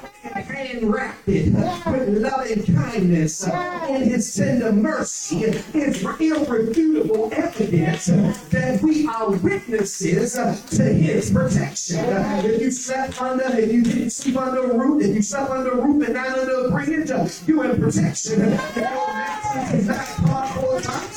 hand 0.61 0.93
wrapped 0.93 1.27
it 1.27 1.53
with 1.85 2.09
loving 2.21 2.63
kindness 2.75 3.47
and 3.47 4.03
his 4.03 4.35
tender 4.35 4.71
mercy 4.71 5.43
is 5.43 6.03
irrefutable 6.03 7.29
evidence 7.33 8.05
that 8.05 8.79
we 8.81 9.07
are 9.07 9.31
witnesses 9.31 10.33
to 10.69 10.83
his 10.83 11.31
protection. 11.31 12.05
If 12.45 12.61
you 12.61 12.71
slept 12.71 13.21
under, 13.21 13.43
if 13.57 13.71
you 13.71 13.83
didn't 13.83 14.09
sleep 14.11 14.37
under 14.37 14.71
a 14.71 14.77
roof, 14.77 15.03
if 15.03 15.15
you 15.15 15.21
slept 15.21 15.49
under 15.51 15.71
a 15.71 15.81
roof 15.81 16.05
and 16.05 16.13
not 16.13 16.37
under 16.37 16.67
a 16.67 16.71
bridge, 16.71 17.11
you're 17.47 17.65
in 17.65 17.81
protection. 17.81 18.59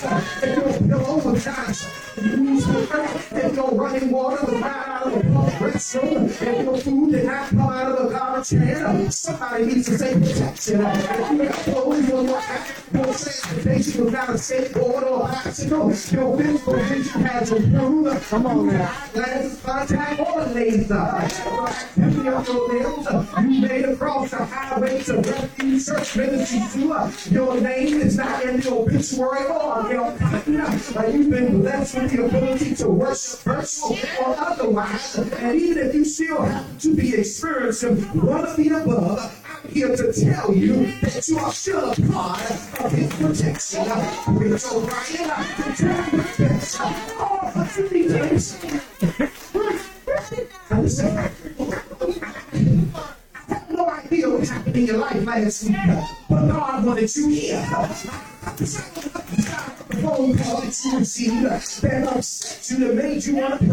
Is 0.05 0.11
not 0.11 0.21
cardboard 0.43 0.43
box, 0.43 0.43
if 0.43 0.57
your 0.57 0.89
pillow 0.89 1.17
was 1.17 1.47
not 1.47 1.87
used 2.21 2.67
if 3.57 3.71
running 3.75 4.11
water 4.11 4.37
of 4.37 4.51
the 4.51 5.34
your 5.75 6.79
food 6.79 7.13
did 7.13 7.25
not 7.27 7.49
come 7.49 7.61
out 7.61 7.93
of 7.93 8.07
a 8.07 8.11
garbage 8.11 8.51
can, 8.51 9.11
somebody 9.11 9.67
needs 9.67 9.87
to 9.87 9.99
say 9.99 10.15
protection. 10.15 10.79
You 10.79 11.49
got 11.49 11.53
clothes 11.53 12.13
on 12.13 12.29
your 12.29 12.41
transportation 13.03 14.05
was 14.05 14.13
not 14.13 14.29
a 14.29 14.33
skateboard 14.35 15.03
or 15.03 15.29
a 15.29 15.33
bicycle, 15.33 15.89
your 15.89 16.37
physical 16.39 16.75
vision 16.75 17.23
has 17.23 17.51
improved. 17.51 18.23
Come 18.25 18.47
on 18.47 18.67
now. 18.69 19.09
Last 19.15 19.63
contact 19.65 20.21
or 20.21 20.45
laser. 20.47 20.95
Activity 20.95 22.29
of 22.29 22.49
your 22.49 22.69
limbs, 22.69 23.09
you 23.43 23.61
made 23.61 23.85
across 23.85 24.31
the 24.31 24.45
highway 24.45 25.03
to 25.03 25.17
refuge 25.17 25.87
church 25.87 26.17
ministry 26.17 26.85
your 27.31 27.61
name 27.61 28.01
is 28.01 28.17
not 28.17 28.43
in 28.45 28.61
the 28.61 28.73
obituary 28.73 29.47
or 29.47 29.93
your 29.93 30.13
pattern. 30.13 31.13
You've 31.13 31.31
been 31.31 31.61
blessed 31.61 31.95
with 31.95 32.13
the 32.13 32.25
ability 32.25 32.75
to 32.77 32.89
worship 32.89 33.41
virtual 33.41 33.99
or 34.21 34.37
otherwise. 34.39 35.17
And 35.17 35.61
even 35.65 35.79
if 35.89 35.95
you 35.95 36.05
still 36.05 36.43
have 36.43 36.79
to 36.81 36.95
be 36.95 37.15
experiencing 37.15 37.97
one 38.21 38.47
feet 38.55 38.73
above, 38.73 39.19
I'm 39.45 39.71
here 39.71 39.97
to 39.97 40.13
tell 40.13 40.55
you 40.55 40.87
that 41.01 41.27
you 41.29 41.39
are 41.39 41.53
still 41.53 41.91
a 41.91 41.95
part 42.13 42.51
of 42.85 42.93
his 42.93 43.13
protection. 43.15 43.85
Preach 44.37 44.65
O'Brien, 44.71 45.31
to 45.57 45.75
tell 45.77 46.05
you 46.13 46.23
this. 46.37 46.81
All 46.81 47.53
of 47.55 47.77
the 47.77 47.89
details. 47.89 48.59
Listen. 50.71 51.19
I 53.47 53.55
have 53.55 53.71
no 53.71 53.89
idea 53.91 54.29
what 54.29 54.49
happened 54.49 54.77
in 54.77 54.87
your 54.87 54.99
life 54.99 55.25
last 55.25 55.65
week, 55.65 55.77
but 56.29 56.49
God 56.49 56.85
wanted 56.85 57.17
you 57.17 57.29
here. 57.29 57.67
Phone 60.03 60.39
call 60.39 60.63
that 60.63 60.85
you. 60.85 60.99
Received 60.99 61.45
that 61.45 61.63
upset 62.09 62.71
you, 62.71 62.79
that 62.79 62.95
made 62.95 63.25
you 63.25 63.37
want 63.37 63.61
to 63.61 63.67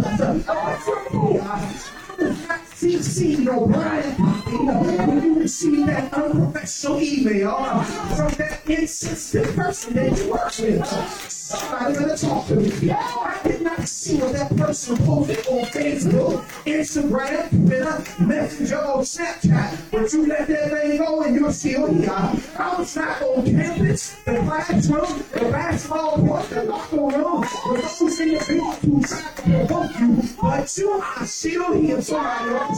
see, 2.81 3.01
see 3.03 3.37
no 3.37 3.67
Brian 3.67 4.11
when 4.15 5.23
you 5.23 5.39
receive 5.39 5.85
that 5.85 6.11
unprofessional 6.13 6.99
email 6.99 7.83
from 8.15 8.29
that 8.39 8.61
insensitive 8.67 9.55
person 9.55 9.93
that 9.93 10.17
you 10.17 10.31
work 10.31 10.57
with. 10.57 11.31
Somebody 11.31 11.93
gonna 11.93 12.17
talk 12.17 12.47
to 12.47 12.55
me. 12.55 12.91
I 12.91 13.39
did 13.43 13.61
not 13.61 13.87
see 13.87 14.17
what 14.17 14.33
that 14.33 14.55
person 14.55 14.97
posted 14.97 15.45
on 15.47 15.65
Facebook, 15.65 16.43
Instagram, 16.65 17.49
Twitter, 17.49 18.23
Messenger, 18.23 18.77
or 18.77 19.01
Snapchat. 19.01 19.77
But 19.91 20.13
you 20.13 20.25
let 20.27 20.47
that 20.47 20.71
thing 20.71 20.97
go 20.97 21.21
and 21.21 21.35
you're 21.35 21.51
still 21.51 21.93
here. 21.93 22.09
I 22.09 22.75
was 22.77 22.95
not 22.95 23.21
on 23.21 23.45
campus, 23.45 24.15
the 24.23 24.37
classroom, 24.37 25.23
the 25.33 25.39
basketball 25.51 26.25
court, 26.25 26.49
the 26.49 26.63
locker 26.63 26.95
room, 26.95 27.41
with 27.41 27.99
those 27.99 28.19
individuals 28.21 28.79
who 28.79 29.01
tried 29.01 29.35
to 29.35 29.41
provoke 29.43 29.99
you, 29.99 30.23
but 30.41 30.77
you 30.77 30.89
are 30.89 31.25
still 31.25 31.73
here. 31.73 31.97
Else. 31.97 32.11
I 32.13 32.70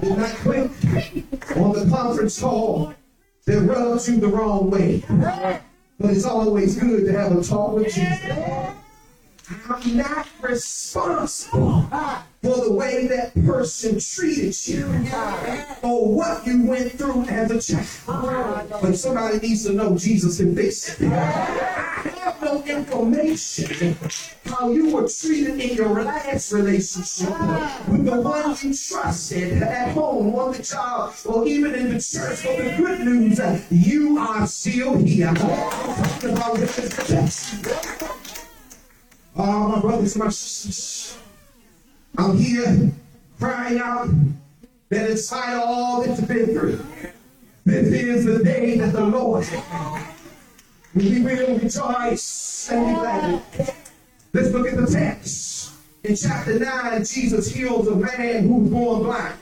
did 0.00 0.16
not 0.16 0.30
quit 0.36 0.70
on 1.56 1.72
the 1.72 1.86
conference 1.90 2.40
call 2.40 2.94
that 3.44 3.60
rubs 3.60 4.08
you 4.08 4.16
the 4.16 4.28
wrong 4.28 4.70
way. 4.70 5.02
But 6.00 6.10
it's 6.10 6.24
always 6.24 6.76
good 6.76 7.04
to 7.06 7.12
have 7.12 7.32
a 7.36 7.42
talk 7.42 7.74
with 7.74 7.92
Jesus. 7.92 8.78
I'm 9.68 9.96
not 9.96 10.28
responsible 10.42 11.88
uh, 11.90 12.22
for 12.42 12.64
the 12.64 12.72
way 12.72 13.06
that 13.06 13.34
person 13.46 13.98
treated 13.98 14.68
you 14.68 14.86
uh, 15.12 15.74
or 15.82 16.14
what 16.14 16.46
you 16.46 16.66
went 16.66 16.92
through 16.92 17.24
as 17.24 17.50
a 17.50 17.60
child. 17.60 18.68
But 18.82 18.96
somebody 18.96 19.38
needs 19.38 19.64
to 19.64 19.72
know 19.72 19.96
Jesus 19.96 20.38
can 20.38 20.54
fix 20.54 21.00
it. 21.00 21.10
I 21.10 21.14
have 21.14 22.42
no 22.42 22.62
information 22.62 23.96
how 24.44 24.70
you 24.70 24.94
were 24.94 25.08
treated 25.08 25.60
in 25.60 25.76
your 25.76 26.02
last 26.02 26.52
relationship 26.52 27.28
with 27.88 28.04
the 28.04 28.20
one 28.20 28.56
you 28.62 28.74
trusted 28.74 29.62
at 29.62 29.92
home, 29.92 30.34
on 30.34 30.52
the 30.52 30.62
job, 30.62 31.14
or 31.26 31.46
even 31.46 31.74
in 31.74 31.94
the 31.94 32.00
church. 32.00 32.44
But 32.44 32.56
the 32.56 32.74
good 32.76 33.00
news, 33.00 33.40
you 33.70 34.18
are 34.18 34.46
still 34.46 34.96
here. 34.98 35.30
About. 36.22 36.58
Oh, 39.40 39.68
my 39.68 39.80
brothers 39.80 40.16
my 40.16 40.30
sisters, 40.30 41.16
I'm 42.16 42.36
here 42.36 42.90
crying 43.38 43.78
out 43.78 44.08
that 44.88 45.10
in 45.10 45.16
spite 45.16 45.54
of 45.54 45.62
all 45.64 46.02
that 46.02 46.18
you've 46.18 46.26
been 46.26 46.46
through, 46.46 46.84
this 47.64 47.86
is 47.86 48.24
the 48.24 48.42
day 48.42 48.76
that 48.78 48.92
the 48.92 49.04
Lord 49.04 49.46
we 50.92 51.22
will 51.22 51.56
rejoice 51.56 52.68
and 52.72 52.86
be 52.86 52.94
glad. 52.94 53.42
Let's 54.32 54.50
look 54.50 54.66
at 54.66 54.76
the 54.76 54.86
text. 54.86 55.72
In 56.02 56.16
chapter 56.16 56.58
9, 56.58 57.04
Jesus 57.04 57.54
heals 57.54 57.86
a 57.86 57.94
man 57.94 58.48
who 58.48 58.54
was 58.54 58.70
born 58.70 59.02
blind. 59.04 59.38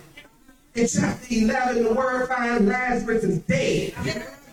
In 0.75 0.87
chapter 0.87 1.27
11, 1.31 1.85
the 1.85 1.95
word 1.95 2.29
finds 2.29 2.65
Lazarus 2.65 3.25
is 3.25 3.39
dead. 3.39 3.95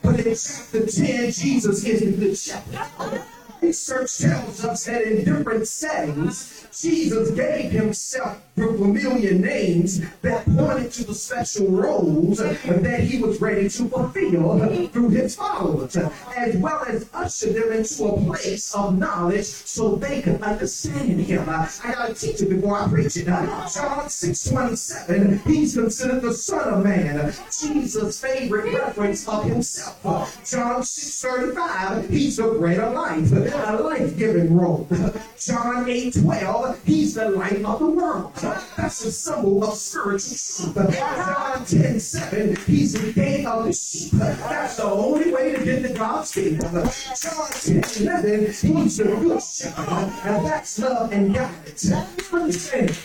But 0.01 0.25
in 0.25 0.35
chapter 0.35 0.85
10, 0.85 1.31
Jesus 1.31 1.83
is 1.83 1.99
the 1.99 2.11
good 2.13 2.37
shepherd. 2.37 3.21
Research 3.63 4.17
tells 4.17 4.65
us 4.65 4.83
that 4.85 5.03
in 5.03 5.23
different 5.23 5.65
settings, 5.65 6.67
Jesus 6.77 7.31
gave 7.31 7.71
himself 7.71 8.41
familiar 8.55 9.33
names 9.33 10.01
that 10.21 10.45
pointed 10.45 10.91
to 10.91 11.05
the 11.05 11.13
special 11.13 11.67
roles 11.67 12.39
that 12.39 12.99
he 12.99 13.21
was 13.21 13.39
ready 13.39 13.69
to 13.69 13.87
fulfill 13.87 14.87
through 14.87 15.09
his 15.09 15.35
followers, 15.37 15.95
as 15.95 16.57
well 16.57 16.83
as 16.89 17.09
usher 17.13 17.53
them 17.53 17.71
into 17.71 18.05
a 18.05 18.21
place 18.25 18.75
of 18.75 18.97
knowledge 18.97 19.45
so 19.45 19.95
they 19.95 20.21
could 20.21 20.41
understand 20.41 21.21
him. 21.21 21.47
I 21.47 21.69
gotta 21.83 22.13
teach 22.13 22.41
it 22.41 22.49
before 22.49 22.79
I 22.81 22.89
preach 22.89 23.15
it. 23.15 23.25
John 23.27 24.09
6 24.09 24.49
27, 24.49 25.39
he's 25.45 25.73
considered 25.73 26.21
the 26.21 26.33
Son 26.33 26.73
of 26.73 26.83
Man, 26.83 27.33
Jesus' 27.61 28.19
favorite 28.19 28.73
reference 28.73 29.25
of 29.27 29.45
himself. 29.45 30.37
John 30.49 30.83
6 30.83 31.21
35, 31.21 32.09
he's 32.09 32.37
the 32.37 32.49
bread 32.49 32.79
of 32.79 32.93
life 32.93 33.52
a 33.55 33.81
life-giving 33.81 34.55
role. 34.55 34.87
John 35.39 35.89
8 35.89 36.13
12, 36.21 36.83
he's 36.85 37.15
the 37.15 37.29
light 37.29 37.63
of 37.63 37.79
the 37.79 37.87
world. 37.87 38.33
That's 38.35 39.03
a 39.05 39.11
symbol 39.11 39.63
of 39.63 39.75
spiritual 39.75 40.73
truth. 40.73 40.95
John 40.95 41.65
10 41.65 41.99
7, 41.99 42.55
he's 42.65 42.93
the 42.93 43.11
gate 43.13 43.45
of 43.45 43.65
the 43.65 43.73
sheep. 43.73 44.11
That's 44.11 44.77
the 44.77 44.85
only 44.85 45.33
way 45.33 45.53
to 45.53 45.63
get 45.63 45.83
to 45.83 45.93
God's 45.93 46.31
kingdom. 46.31 46.71
John 46.71 47.49
10 47.51 47.83
11, 48.01 48.45
he's 48.45 48.97
the 48.97 49.03
good 49.03 49.43
shepherd. 49.43 50.13
And 50.23 50.45
that's 50.45 50.79
love 50.79 51.11
and 51.11 51.33
guidance. 51.33 51.91
Understand? 52.31 52.97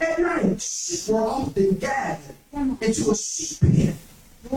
At 0.00 0.18
night, 0.18 0.60
sheep 0.60 1.08
were 1.12 1.20
often 1.20 1.74
gathered 1.78 2.36
into 2.52 3.10
a 3.10 3.16
sheep 3.16 3.60
pen 3.60 3.98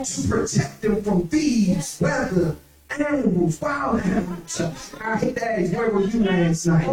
to 0.04 0.28
protect 0.28 0.82
them 0.82 1.02
from 1.04 1.28
thieves, 1.28 2.00
weather, 2.00 2.56
animals, 3.00 3.62
wild 3.62 4.02
animals. 4.02 4.62
I 5.00 5.18
hate 5.18 5.36
that. 5.36 5.60
Is 5.60 5.72
where 5.72 5.90
were 5.90 6.02
you 6.02 6.24
last 6.24 6.66
night? 6.68 6.86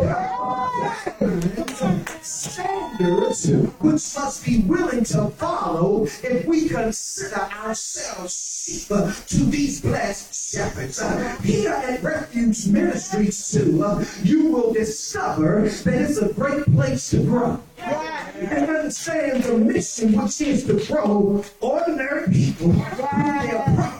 Standards 2.22 3.50
which 3.80 4.16
must 4.16 4.44
be 4.44 4.60
willing 4.60 5.04
to 5.04 5.28
follow 5.30 6.04
if 6.04 6.46
we 6.46 6.68
consider 6.68 7.40
ourselves 7.40 8.48
sheep 8.68 8.88
to 8.88 9.44
these 9.44 9.80
blessed 9.80 10.52
shepherds. 10.52 11.00
Here 11.42 11.70
at 11.70 12.02
Refuge 12.02 12.66
Ministries, 12.66 13.50
too, 13.50 14.04
you 14.22 14.48
will 14.52 14.72
discover 14.72 15.62
that 15.62 15.86
it's 15.86 16.18
a 16.18 16.32
great 16.32 16.64
place 16.74 17.10
to 17.10 17.22
grow 17.22 17.62
and 17.78 18.68
understand 18.68 19.44
the 19.44 19.56
mission, 19.58 20.12
which 20.12 20.40
is 20.40 20.64
to 20.64 20.74
grow 20.86 21.44
ordinary 21.60 22.28
people 22.32 22.72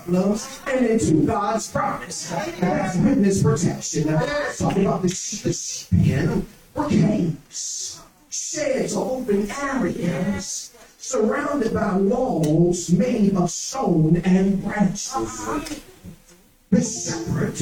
problems 0.09 0.61
and 0.67 0.87
into 0.87 1.27
God's 1.27 1.71
promise. 1.71 2.31
That's 2.31 2.97
witness 2.97 3.43
protection. 3.43 4.05
Talk 4.05 4.77
about 4.77 5.03
the 5.03 5.09
sheep, 5.09 5.91
pen 6.05 6.47
caves, 6.89 8.01
sheds 8.31 8.95
or 8.97 9.19
open 9.19 9.51
areas 9.51 10.73
surrounded 10.99 11.75
by 11.75 11.97
walls 11.97 12.91
made 12.91 13.35
of 13.37 13.51
stone 13.51 14.17
and 14.25 14.63
branches. 14.63 15.13
The 16.71 16.83
shepherd 16.83 17.61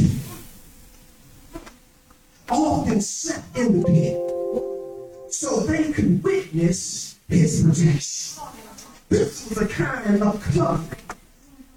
often 2.49 3.01
sat 3.01 3.43
in 3.55 3.81
the 3.81 3.87
pit 3.87 5.33
so 5.33 5.61
they 5.61 5.93
could 5.93 6.23
witness 6.23 7.17
his 7.29 7.63
protection. 7.63 8.43
This 9.09 9.49
was 9.49 9.59
a 9.59 9.69
kind 9.69 10.23
of 10.23 10.43
cloak 10.43 11.06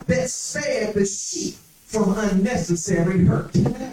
that 0.09 0.29
spared 0.29 0.95
the 0.95 1.05
sheep 1.05 1.55
from 1.89 2.15
unnecessary 2.19 3.25
hurt. 3.25 3.49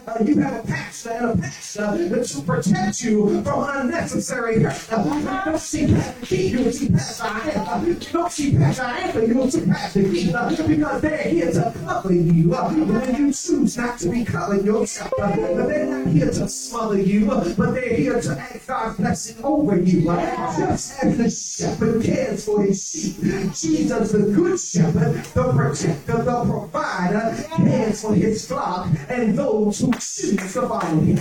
Uh, 0.07 0.23
you 0.23 0.39
have 0.39 0.63
a 0.63 0.69
pastor 0.69 1.11
and 1.13 1.39
a 1.39 1.43
pastor 1.43 2.09
that 2.09 2.27
to 2.27 2.43
protect 2.43 3.03
you 3.03 3.43
from 3.43 3.65
unnecessary 3.71 4.63
hurt. 4.63 4.93
Uh, 4.93 5.45
don't 5.47 5.59
see 5.59 5.87
Pastor 5.87 6.27
Keith, 6.27 6.53
you 6.53 6.73
see 6.73 6.91
Pastor 6.91 7.25
Anthony. 7.25 7.95
Don't 8.13 8.31
see 8.31 8.55
Pastor 8.55 8.83
Anthony, 8.83 9.27
you 9.29 9.51
see 9.51 9.67
Pastor 9.67 10.03
Keith, 10.03 10.35
uh, 10.35 10.67
because 10.69 11.01
they're 11.01 11.23
here 11.23 11.51
to 11.51 11.75
cover 11.87 12.13
you 12.13 12.55
uh, 12.55 12.71
when 12.71 13.17
you 13.17 13.33
choose 13.33 13.79
not 13.79 13.99
to 13.99 14.11
be 14.11 14.27
covering 14.27 14.67
yourself. 14.67 15.11
Uh, 15.19 15.35
they're 15.35 15.87
not 15.87 16.07
here 16.09 16.31
to 16.31 16.47
smother 16.51 17.01
you, 17.01 17.33
uh, 17.33 17.55
but 17.57 17.73
they're 17.73 17.95
here 17.95 18.21
to 18.21 18.39
act 18.39 18.67
God's 18.67 18.99
blessing 18.99 19.43
over 19.43 19.81
you. 19.81 20.11
Uh, 20.11 20.59
just 20.59 21.03
as 21.03 21.17
the 21.17 21.31
shepherd 21.31 22.05
cares 22.05 22.45
for 22.45 22.63
his 22.63 22.91
sheep, 22.91 23.17
Jesus, 23.55 24.13
the 24.13 24.19
good 24.19 24.61
shepherd, 24.61 25.25
the 25.33 25.53
protector, 25.55 26.23
the 26.23 26.45
provider, 26.45 27.49
cares 27.57 27.86
for 27.93 28.15
his 28.15 28.47
flock 28.47 28.89
and 29.09 29.37
those 29.37 29.81
who 29.81 29.93
choose 29.93 30.37
to 30.37 30.47
follow 30.47 30.81
him. 30.81 31.19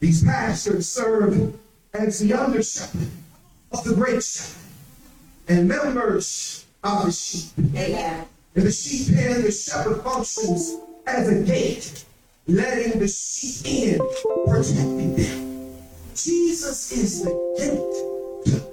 These 0.00 0.24
pastors 0.24 0.88
serve 0.88 1.54
as 1.94 2.18
the 2.18 2.34
under 2.34 2.62
shepherd 2.62 3.08
of 3.72 3.84
the 3.84 3.94
great 3.94 4.22
shepherd 4.22 4.62
and 5.48 5.68
members 5.68 6.66
of 6.82 7.06
the 7.06 7.12
sheep. 7.12 7.50
In 7.58 8.64
the 8.64 8.72
sheep 8.72 9.14
pen, 9.14 9.42
the 9.42 9.52
shepherd 9.52 10.02
functions 10.02 10.76
as 11.06 11.28
a 11.28 11.42
gate, 11.42 12.04
letting 12.46 12.98
the 12.98 13.08
sheep 13.08 13.66
in, 13.66 13.98
protecting 14.46 15.16
them. 15.16 15.76
Jesus 16.14 16.92
is 16.92 17.22
the 17.22 17.54
gate 17.58 18.05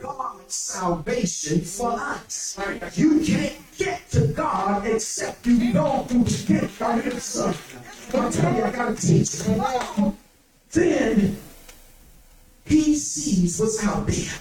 God's 0.02 0.56
salvation 0.56 1.62
for 1.62 1.92
us. 1.92 2.58
You 2.96 3.20
can't 3.22 3.58
get 3.78 4.10
to 4.12 4.28
God 4.28 4.86
except 4.88 5.46
you 5.46 5.74
go 5.74 6.04
through 6.04 6.24
gate 6.46 6.64
of 6.64 7.04
His 7.04 7.24
Son. 7.24 7.56
I'm 8.14 8.32
telling 8.32 8.58
you, 8.58 8.64
I 8.64 8.72
gotta 8.72 8.96
teach 8.96 9.48
you. 9.48 10.18
Then 10.72 11.38
He 12.66 12.96
sees 12.96 13.60
what's 13.60 13.84
out 13.86 14.08
there. 14.08 14.34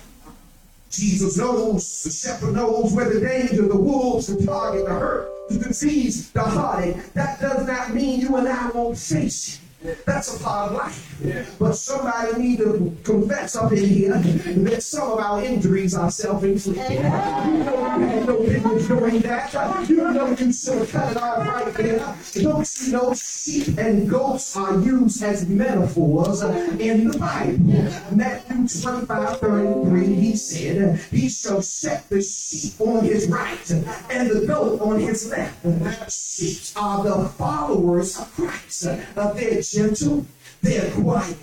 Jesus 0.90 1.38
knows, 1.38 2.02
the 2.02 2.10
shepherd 2.10 2.54
knows 2.54 2.92
where 2.92 3.08
the 3.08 3.20
danger, 3.20 3.66
the 3.66 3.76
wolves, 3.76 4.26
the 4.26 4.44
target, 4.44 4.84
the 4.84 4.90
hurt, 4.90 5.48
the 5.48 5.58
disease, 5.58 6.30
the 6.32 6.42
heartache. 6.42 7.14
That 7.14 7.40
does 7.40 7.66
not 7.66 7.94
mean 7.94 8.20
you 8.20 8.36
and 8.36 8.46
I 8.46 8.68
won't 8.70 8.98
face 8.98 9.54
it. 9.54 9.60
That's 10.06 10.36
a 10.36 10.42
part 10.42 10.70
of 10.70 10.76
life. 10.76 11.56
But 11.58 11.72
somebody 11.74 12.40
need 12.40 12.58
to 12.58 12.96
confess 13.02 13.56
up 13.56 13.72
in 13.72 13.84
here 13.88 14.16
that 14.16 14.82
some 14.82 15.12
of 15.12 15.18
our 15.18 15.42
injuries 15.42 15.94
are 15.94 16.10
self-inflicted. 16.10 16.92
You 16.92 17.02
know 17.02 17.96
you 17.98 18.06
had 18.06 18.26
no 18.26 18.38
business 18.38 18.88
doing 18.88 19.18
that. 19.20 19.88
You 19.88 19.96
know 19.96 20.28
you 20.28 20.52
should 20.52 20.78
have 20.78 20.90
cut 20.90 21.10
it 21.12 21.16
off 21.16 21.46
right 21.46 21.74
there. 21.74 22.16
Don't 22.42 22.80
you 22.80 22.92
know 22.92 23.14
sheep 23.14 23.78
and 23.78 24.08
goats 24.08 24.56
are 24.56 24.78
used 24.80 25.22
as 25.22 25.48
metaphors 25.48 26.42
in 26.42 27.08
the 27.08 27.18
Bible? 27.18 28.16
Matthew 28.16 28.82
25, 28.82 29.40
33, 29.40 30.14
he 30.14 30.36
said, 30.36 30.98
He 31.10 31.28
shall 31.28 31.62
set 31.62 32.08
the 32.08 32.22
sheep 32.22 32.80
on 32.80 33.04
his 33.04 33.26
right 33.28 33.70
and 34.10 34.30
the 34.30 34.46
goat 34.46 34.80
on 34.80 35.00
his 35.00 35.28
left. 35.30 36.12
Sheep 36.12 36.76
are 36.76 37.02
the 37.04 37.28
followers 37.30 38.18
of 38.18 38.32
Christ. 38.34 38.86
Uh, 38.86 39.32
they're 39.32 39.62
gentle, 39.72 40.26
they're 40.60 40.90
quiet, 40.92 41.36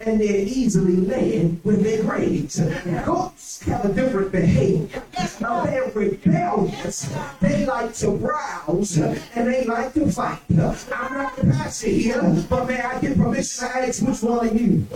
and 0.00 0.20
they're 0.20 0.44
easily 0.44 0.96
led 0.96 1.60
when 1.62 1.82
they 1.82 2.00
graze. 2.02 2.60
Goats 3.04 3.62
have 3.62 3.84
a 3.84 3.92
different 3.92 4.32
behavior. 4.32 5.02
Now 5.40 5.64
they're 5.64 5.90
rebellious. 5.94 7.10
They 7.40 7.64
like 7.64 7.94
to 7.94 8.10
browse 8.12 8.96
and 8.98 9.18
they 9.34 9.64
like 9.64 9.94
to 9.94 10.10
fight. 10.12 10.40
I'm 10.50 10.58
not 10.58 11.36
the 11.36 11.46
pastor 11.50 11.88
here, 11.88 12.44
but 12.48 12.66
may 12.66 12.80
I 12.80 13.00
get 13.00 13.16
permission 13.16 13.68
to 13.68 13.76
ask 13.76 14.02
which 14.02 14.22
one 14.22 14.48
of 14.48 14.60
you? 14.60 14.86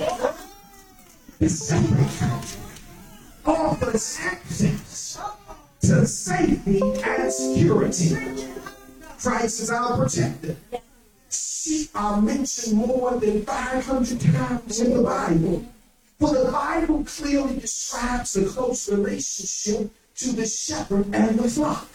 offers 3.47 4.19
access 4.23 5.19
to 5.81 6.07
safety 6.07 6.81
and 6.81 7.33
security. 7.33 8.47
Christ 9.19 9.61
is 9.61 9.71
our 9.71 9.97
protector 9.97 10.57
sheep 11.65 11.89
are 11.95 12.21
mentioned 12.21 12.77
more 12.77 13.19
than 13.19 13.45
500 13.45 14.21
times 14.21 14.81
in 14.81 14.97
the 14.97 15.03
Bible. 15.03 15.65
For 16.21 16.35
the 16.35 16.51
Bible 16.51 17.05
clearly 17.05 17.59
describes 17.59 18.35
the 18.35 18.45
close 18.45 18.91
relationship 18.91 19.91
to 20.17 20.33
the 20.33 20.47
shepherd 20.47 21.07
and 21.15 21.39
the 21.39 21.49
flock. 21.49 21.89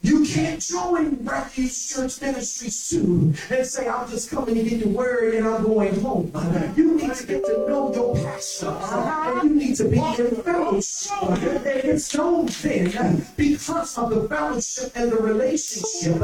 You 0.00 0.24
can't 0.24 0.60
join 0.60 1.24
Refuge 1.24 1.88
Church 1.88 2.20
Ministry 2.20 2.70
soon 2.70 3.34
and 3.50 3.66
say, 3.66 3.88
I'm 3.88 4.08
just 4.08 4.30
coming 4.30 4.54
to 4.54 4.62
get 4.62 4.80
the 4.80 4.88
word 4.88 5.34
and 5.34 5.44
I'm 5.46 5.64
going 5.64 6.00
home. 6.00 6.30
You 6.76 6.94
need 6.94 7.12
to 7.14 7.26
get 7.26 7.44
to 7.46 7.68
know 7.68 7.92
your 7.92 8.14
pastor 8.14 8.68
and 8.68 9.42
you 9.42 9.56
need 9.56 9.74
to 9.76 9.88
be 9.88 9.98
in 9.98 10.36
fellowship. 10.42 11.20
And 11.20 11.66
it's 11.66 12.14
no 12.14 12.44
then, 12.44 13.26
because 13.36 13.98
of 13.98 14.10
the 14.10 14.28
fellowship 14.28 14.92
and 14.94 15.10
the 15.10 15.16
relationship, 15.16 16.22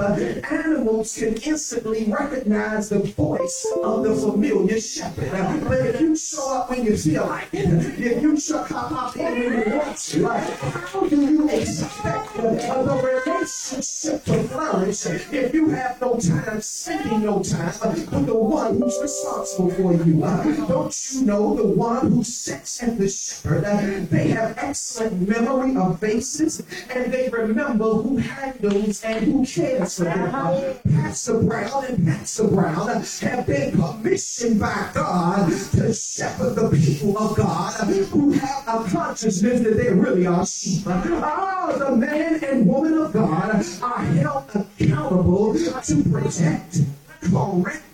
animals 0.53 1.17
can 1.19 1.35
instantly 1.39 2.05
recognize 2.05 2.91
the 2.91 3.01
voice 3.01 3.67
of 3.83 4.05
the 4.05 4.15
familiar 4.15 4.81
shepherd. 4.81 5.65
But 5.65 5.87
if 5.87 6.01
you 6.01 6.17
show 6.17 6.59
up 6.59 6.71
when 6.71 6.85
you 6.85 6.97
feel 6.97 7.27
like 7.27 7.49
it, 7.53 7.69
if 7.99 8.23
you 8.23 8.39
show 8.39 8.61
up 8.61 9.17
when 9.17 9.43
you 9.43 9.65
want 9.77 9.99
to, 9.99 10.29
how 10.29 11.01
do 11.09 11.17
you 11.17 11.49
expect 11.49 12.37
the 12.37 13.01
relationship? 13.03 13.74
If 13.77 15.55
you 15.55 15.69
have 15.71 16.01
no 16.01 16.19
time 16.19 16.61
spending 16.61 17.23
no 17.25 17.43
time 17.43 17.73
with 17.91 18.27
the 18.27 18.35
one 18.35 18.81
who's 18.81 18.99
responsible 19.01 19.71
for 19.71 19.95
you. 19.95 20.21
Don't 20.69 21.13
you 21.13 21.23
know 21.23 21.55
the 21.57 21.67
one 21.67 22.13
who 22.13 22.23
sits 22.23 22.83
at 22.83 22.99
the 22.99 23.09
shepherd? 23.09 23.65
They 24.11 24.29
have 24.29 24.57
excellent 24.59 25.29
memory 25.29 25.77
of 25.77 25.99
faces 25.99 26.63
and 26.91 27.13
they 27.13 27.29
remember 27.29 27.85
who 27.85 28.19
handles 28.19 29.03
and 29.03 29.25
who 29.25 29.45
cares 29.45 29.99
for 29.99 30.05
them. 30.05 30.79
Pastor 30.93 31.43
Brown 31.43 31.85
and 31.87 32.07
Pastor 32.07 32.49
Brown 32.49 32.89
have 32.89 33.47
been 33.47 33.73
commissioned 33.73 34.61
by 34.61 34.91
God 34.95 35.51
to 35.73 35.93
shepherd 35.93 36.55
the 36.55 36.71
people 36.71 37.19
of 37.19 37.37
God 37.37 37.75
who 37.75 38.33
have 38.33 38.69
a 38.69 38.89
consciousness 38.89 39.61
that 39.61 39.77
they 39.77 39.93
really 39.93 40.27
are 40.27 40.47
sheep. 40.47 40.85
Oh, 40.87 41.77
the 41.79 41.97
man 41.97 42.43
and 42.45 42.67
woman 42.67 42.95
of 42.95 43.13
God 43.13 43.54
are 43.55 43.99
held 44.01 44.51
accountable 44.81 45.55
to 45.55 46.03
protect, 46.11 46.81
correct, 47.23 47.85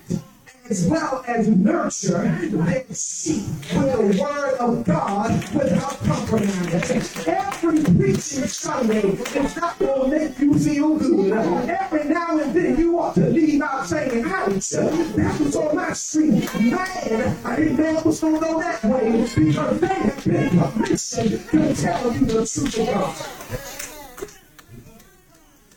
as 0.70 0.86
well 0.86 1.22
as 1.26 1.48
nurture 1.48 2.22
their 2.48 2.84
sheep 2.94 3.44
with 3.74 4.16
the 4.16 4.22
word 4.22 4.56
of 4.58 4.84
God 4.84 5.30
without 5.52 5.98
compromise. 5.98 7.26
Every 7.26 7.82
preaching 7.82 8.46
Sunday 8.46 9.02
is 9.02 9.56
not 9.56 9.78
going 9.78 10.10
to 10.10 10.18
make 10.18 10.38
you 10.38 10.58
feel 10.58 10.96
good. 10.96 11.32
Every 11.68 12.04
now 12.04 12.38
and 12.38 12.54
then 12.54 12.78
you 12.78 12.98
ought 12.98 13.14
to 13.16 13.26
leave 13.28 13.60
out 13.60 13.86
saying, 13.86 14.24
ouch, 14.24 14.70
that 14.70 15.40
was 15.40 15.56
on 15.56 15.76
my 15.76 15.92
street. 15.92 16.54
Man, 16.54 17.36
I 17.44 17.56
didn't 17.56 17.76
know 17.76 17.98
it 17.98 18.06
was 18.06 18.20
going 18.20 18.34
to 18.34 18.40
go 18.40 18.60
that 18.60 18.82
way 18.84 19.28
because 19.34 19.80
they 19.80 19.86
have 19.88 20.24
been 20.24 20.48
commissioned 20.72 21.50
to 21.50 21.74
tell 21.74 22.12
you 22.14 22.20
the 22.24 22.46
truth 22.46 22.78
of 22.78 22.86
God. 22.86 23.89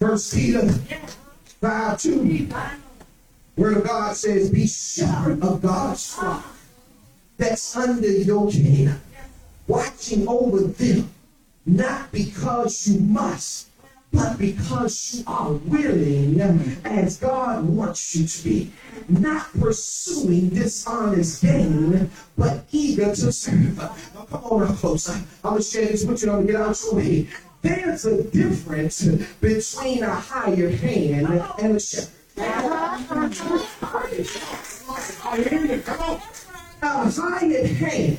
First 0.03 0.35
Peter 0.35 0.67
5 0.67 2.01
2. 2.01 2.49
Where 3.55 3.79
God 3.79 4.17
says, 4.17 4.49
Be 4.49 4.67
shepherd 4.67 5.41
of 5.41 5.61
God's 5.61 6.13
flock 6.13 6.45
that's 7.37 7.77
under 7.77 8.11
your 8.11 8.51
care, 8.51 8.99
watching 9.65 10.27
over 10.27 10.59
them, 10.59 11.09
not 11.65 12.11
because 12.11 12.85
you 12.85 12.99
must, 12.99 13.69
but 14.11 14.37
because 14.37 15.15
you 15.15 15.23
are 15.25 15.53
willing, 15.53 16.37
as 16.83 17.15
God 17.15 17.63
wants 17.63 18.13
you 18.13 18.27
to 18.27 18.43
be, 18.43 18.71
not 19.07 19.53
pursuing 19.57 20.49
dishonest 20.49 21.41
gain, 21.43 22.11
but 22.37 22.65
eager 22.73 23.15
to 23.15 23.31
serve. 23.31 23.77
Come 24.29 24.43
on 24.43 24.75
closer. 24.75 25.13
I'm 25.45 25.51
going 25.51 25.61
to 25.61 25.63
share 25.63 25.85
this 25.85 26.03
with 26.03 26.23
you. 26.23 26.29
I'm 26.29 26.45
going 26.45 26.47
to 26.47 26.53
get 26.53 26.61
out 26.61 26.81
your 26.83 26.95
way. 26.95 27.27
There's 27.63 28.05
a 28.05 28.21
difference 28.23 29.05
between 29.39 30.03
a 30.03 30.13
hired 30.13 30.73
hand 30.75 31.41
and 31.59 31.77
a 31.77 31.79
shepherd. 31.79 32.11
A 32.35 32.69
hired 37.09 37.65
hand 37.67 38.17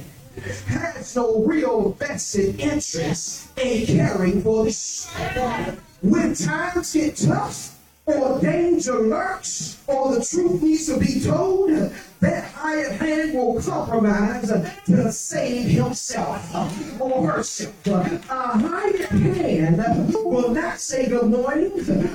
has 0.67 1.15
no 1.15 1.45
real 1.45 1.91
vested 1.91 2.59
interest 2.59 3.59
in 3.59 3.87
caring 3.87 4.43
for 4.43 4.65
the 4.65 4.73
sheep. 4.73 5.79
When 6.01 6.35
times 6.35 6.95
get 6.95 7.17
tough, 7.19 7.79
or 8.07 8.41
danger 8.41 8.99
lurks, 8.99 9.79
or 9.87 10.15
the 10.15 10.25
truth 10.25 10.63
needs 10.63 10.87
to 10.87 10.99
be 10.99 11.21
told, 11.21 11.71
that 12.25 12.45
hired 12.53 12.93
hand 12.93 13.35
will 13.35 13.61
compromise 13.61 14.51
to 14.87 15.13
save 15.13 15.69
himself 15.69 17.01
or 17.01 17.31
herself. 17.33 17.87
A 17.87 18.59
hired 18.59 19.01
hand 19.11 19.85
will 20.15 20.51
not 20.51 20.81
say 20.81 21.09
good 21.09 21.31
morning, 21.31 21.71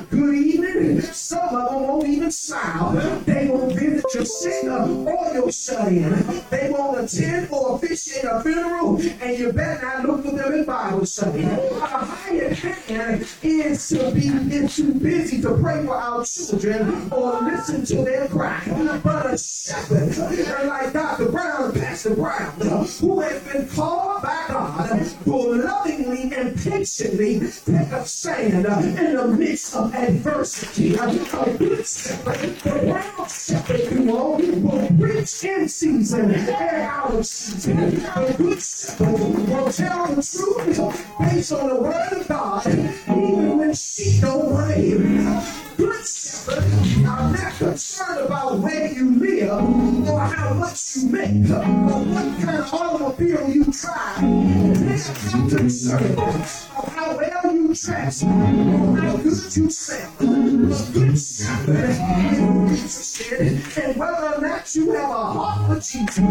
good 0.09 0.35
evening. 0.35 1.01
Some 1.01 1.55
of 1.55 1.69
them 1.71 1.87
won't 1.87 2.07
even 2.07 2.31
smile. 2.31 2.93
They 3.25 3.47
won't 3.47 3.73
visit 3.73 4.05
your 4.15 4.25
sick 4.25 4.63
or 4.65 5.33
your 5.33 5.51
shut 5.51 5.87
in. 5.89 6.11
They 6.49 6.69
won't 6.71 7.03
attend 7.03 7.49
or 7.51 7.75
officiate 7.75 8.25
a 8.25 8.41
funeral, 8.41 8.99
and 9.21 9.37
you 9.37 9.53
better 9.53 9.81
not 9.85 10.05
look 10.05 10.25
for 10.25 10.31
them 10.31 10.53
in 10.53 10.65
Bible 10.65 11.05
study. 11.05 11.45
Uh, 11.45 11.83
a 11.83 11.87
hired 11.87 12.53
hand 12.53 13.27
is 13.43 13.89
to 13.89 14.11
be 14.11 14.27
is 14.27 14.75
too 14.75 14.93
busy 14.93 15.41
to 15.41 15.55
pray 15.61 15.85
for 15.85 15.95
our 15.95 16.25
children 16.25 17.11
or 17.11 17.41
listen 17.41 17.85
to 17.85 17.95
their 18.03 18.27
cry. 18.27 18.61
But 19.03 19.33
a 19.33 19.37
shepherd, 19.37 19.98
like 19.99 20.93
Dr. 20.93 21.29
Brown, 21.29 21.71
and 21.71 21.73
Pastor 21.73 22.15
Brown, 22.15 22.53
who 22.59 23.19
has 23.19 23.43
been 23.43 23.67
called 23.67 24.21
by 24.21 24.45
God, 24.47 25.15
will 25.25 25.57
lovingly 25.57 26.33
and 26.33 26.57
patiently 26.57 27.39
take 27.39 27.91
a 27.91 28.05
stand 28.05 28.65
in 28.65 29.15
the 29.15 29.27
midst 29.27 29.75
of 29.75 29.93
adversity. 29.93 30.95
A 30.95 31.57
good 31.57 31.85
shepherd, 31.85 32.55
the 32.59 32.79
brown 32.85 33.29
shepherd, 33.29 33.91
you 33.91 33.99
know, 33.99 34.39
will 34.39 34.87
preach 34.97 35.43
in 35.43 35.67
season 35.67 36.31
and 36.31 36.49
out 36.49 37.13
of 37.13 37.25
season. 37.25 38.05
A 38.05 38.33
good 38.37 38.61
shepherd 38.61 39.19
will 39.19 39.71
tell 39.71 40.07
the 40.07 40.21
truth 40.21 41.07
based 41.19 41.51
on 41.51 41.67
the 41.67 41.75
word 41.75 42.13
of 42.13 42.27
God, 42.27 42.67
even 42.67 43.57
when 43.57 43.73
she 43.73 44.21
don't 44.21 44.51
want 44.51 44.73
to 44.73 44.81
hear 44.81 44.99
it. 45.01 45.68
Good 45.79 46.05
shepherd 46.05 47.05
are 47.05 47.31
not 47.31 47.53
concerned 47.57 48.19
about 48.25 48.59
where 48.59 48.91
you 48.91 49.17
live 49.17 50.09
or 50.09 50.19
how 50.19 50.53
much 50.55 50.97
you 50.97 51.07
make 51.07 51.49
or 51.49 51.63
what 51.63 52.41
kind 52.41 52.59
of 52.59 52.73
automobile 52.73 53.49
you 53.49 53.63
drive. 53.63 54.19
They're 54.19 55.39
not 55.39 55.49
concerned 55.49 56.19
of 56.19 56.67
how 56.93 57.15
well 57.15 57.55
you 57.55 57.73
dress 57.73 58.23
or 58.23 58.27
how 58.27 59.15
good 59.15 59.55
you 59.55 59.69
sound. 59.69 60.19
A 60.19 60.91
good 60.91 61.17
shepherd 61.17 61.79
is 61.79 63.21
interested 63.21 63.41
in 63.77 63.97
whether 63.97 64.35
or 64.35 64.41
not 64.41 64.75
you 64.75 64.91
have 64.91 65.09
a 65.09 65.13
heart 65.13 65.65
for 65.65 65.75
Jesus. 65.75 66.17
A 66.17 66.21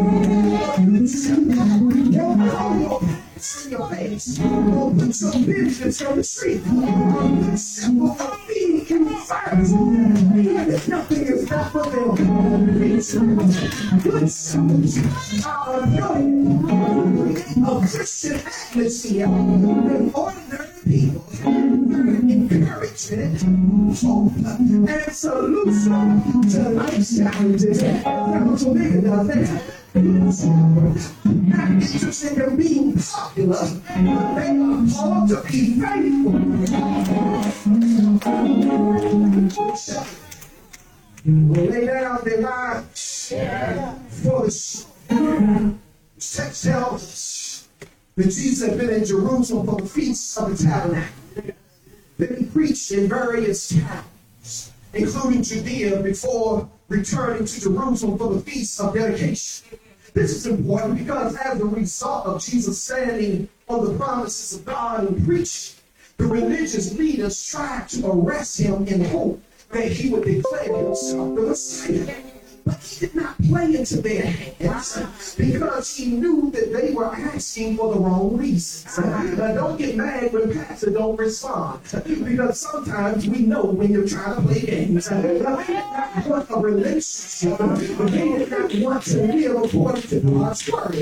good 0.84 1.08
shepherd 1.08 1.56
won't 2.12 2.50
call 2.50 3.00
in 3.38 3.70
your 3.70 3.88
face 3.90 4.38
put 4.38 5.20
your 5.22 5.46
business 5.46 6.02
on 6.02 6.16
the 6.16 6.24
street. 6.24 6.60
A 6.66 7.56
feed 8.48 8.90
you. 8.90 9.06
Even 10.34 10.70
if 10.74 10.88
nothing 10.88 11.22
is 11.22 11.48
not 11.48 11.70
for 11.70 11.84
them. 11.84 12.16
Good 14.02 14.28
anointed 15.78 16.28
a 17.58 17.80
Christian 17.80 18.36
atmosphere 18.36 19.28
with 19.28 20.16
ordinary 20.16 20.68
people. 20.84 21.24
Encouragement, 22.28 23.42
hope, 23.98 24.32
and 24.36 25.12
solution 25.14 26.42
to 26.50 26.70
life's 26.70 27.16
challenges. 27.16 27.80
Sounds 27.80 28.62
so 28.62 28.74
big 28.74 28.94
enough 28.94 29.78
not 29.94 31.70
interested 31.70 32.38
in 32.38 32.56
being 32.56 32.98
popular, 32.98 33.64
they 33.64 34.48
are 34.56 34.86
called 34.92 35.28
to 35.28 35.42
be 35.50 35.80
faithful. 35.80 36.32
Will 41.24 41.64
lay 41.66 41.86
down 41.86 42.18
their 42.24 42.40
lives 42.40 43.32
for 44.22 44.46
the. 44.46 44.78
Text 46.20 46.64
tells 46.64 47.02
us 47.02 47.68
that 48.16 48.24
Jesus 48.24 48.68
had 48.68 48.76
been 48.76 48.90
in 48.90 49.04
Jerusalem 49.04 49.66
for 49.66 49.76
the 49.80 49.86
feast 49.88 50.36
of 50.36 50.58
the 50.58 50.64
tabernacle. 50.64 51.14
Then 52.18 52.36
he 52.38 52.44
preached 52.46 52.90
in 52.90 53.08
various 53.08 53.68
towns, 53.68 54.72
including 54.92 55.42
Judea, 55.42 56.02
before 56.02 56.68
returning 56.88 57.44
to 57.44 57.60
Jerusalem 57.60 58.18
for 58.18 58.34
the 58.34 58.40
feast 58.40 58.80
of 58.80 58.94
dedication. 58.94 59.78
This 60.14 60.32
is 60.32 60.46
important 60.46 60.98
because 60.98 61.36
as 61.36 61.60
a 61.60 61.64
result 61.64 62.26
of 62.26 62.42
Jesus 62.42 62.82
standing 62.82 63.48
on 63.68 63.84
the 63.84 63.98
promises 63.98 64.58
of 64.58 64.64
God 64.64 65.08
and 65.08 65.24
preaching, 65.24 65.76
the 66.16 66.24
religious 66.24 66.94
leaders 66.94 67.46
tried 67.46 67.88
to 67.90 68.10
arrest 68.10 68.58
him 68.58 68.86
in 68.88 69.04
hope 69.04 69.42
that 69.70 69.92
he 69.92 70.10
would 70.10 70.24
declare 70.24 70.64
himself 70.64 71.34
the 71.36 71.42
Messiah. 71.42 72.27
But 72.68 72.84
he 72.84 73.06
did 73.06 73.14
not 73.14 73.34
play 73.48 73.74
into 73.74 74.02
their 74.02 74.26
hands 74.26 75.34
because 75.36 75.96
he 75.96 76.06
knew 76.06 76.50
that 76.50 76.70
they 76.70 76.92
were 76.92 77.06
asking 77.06 77.78
for 77.78 77.94
the 77.94 78.00
wrong 78.00 78.36
reasons. 78.36 78.98
Now, 78.98 79.54
don't 79.54 79.78
get 79.78 79.96
mad 79.96 80.32
when 80.34 80.52
pastor 80.52 80.90
don't 80.90 81.16
respond 81.16 81.80
because 82.04 82.60
sometimes 82.60 83.26
we 83.26 83.38
know 83.38 83.64
when 83.64 83.90
you're 83.90 84.06
trying 84.06 84.36
to 84.36 84.42
play 84.42 84.60
games. 84.60 85.08
They 85.08 85.22
did 85.22 85.42
not 85.42 86.26
want 86.26 86.50
a 86.50 86.56
relationship. 86.58 87.58
They 87.58 88.28
did 88.38 88.50
not 88.50 88.74
want 88.74 89.02
to 89.04 89.16
live 89.32 89.56
according 89.64 90.02
to 90.02 90.20
God's 90.20 90.70
word. 90.70 90.92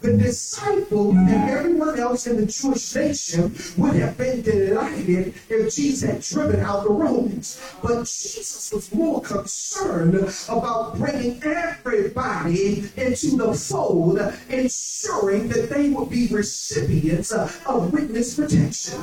The 0.00 0.16
disciples 0.16 1.14
and 1.16 1.50
everyone 1.50 2.00
else 2.00 2.26
in 2.26 2.36
the 2.36 2.46
Jewish 2.46 2.94
nation 2.94 3.54
would 3.76 3.94
have 3.96 4.16
been 4.16 4.40
delighted 4.40 5.34
if 5.50 5.74
Jesus 5.74 6.08
had 6.08 6.22
driven 6.22 6.60
out 6.60 6.84
the 6.84 6.90
Romans. 6.90 7.60
But 7.82 8.04
Jesus 8.06 8.72
was 8.72 8.92
more 8.94 9.20
concerned 9.20 10.14
about 10.48 10.98
bringing 11.10 11.42
everybody 11.42 12.90
into 12.96 13.36
the 13.36 13.52
fold, 13.54 14.18
ensuring 14.48 15.48
that 15.48 15.70
they 15.70 15.90
would 15.90 16.10
be 16.10 16.28
recipients 16.28 17.32
of 17.32 17.92
witness 17.92 18.34
protection. 18.34 19.00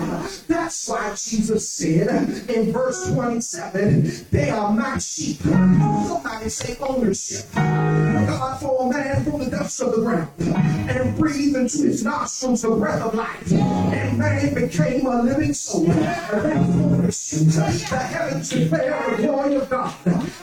That's 0.47 0.87
why 0.87 1.15
Jesus 1.15 1.69
said 1.69 2.49
in 2.49 2.71
verse 2.71 3.07
27, 3.11 4.27
they 4.31 4.49
are 4.49 4.71
my 4.71 4.97
sheep. 4.97 5.39
Somebody 5.41 6.49
say 6.49 6.77
ownership. 6.79 7.45
God 7.53 8.59
formed 8.59 8.93
man 8.93 9.23
from 9.23 9.39
the 9.39 9.49
dust 9.49 9.81
of 9.81 9.95
the 9.95 10.01
ground 10.01 10.29
and 10.39 11.17
breathed 11.17 11.55
into 11.55 11.77
his 11.79 12.03
nostrils 12.03 12.61
the 12.61 12.69
breath 12.69 13.01
of 13.01 13.15
life. 13.15 13.51
And 13.51 14.17
man 14.17 14.53
became 14.53 15.05
a 15.05 15.21
living 15.21 15.53
soul. 15.53 15.89
Ownership. 15.89 17.47
The 17.47 17.97
heavens 17.97 18.49
declare 18.49 19.15
the 19.15 19.23
glory 19.23 19.55
of 19.55 19.69
God. 19.69 19.95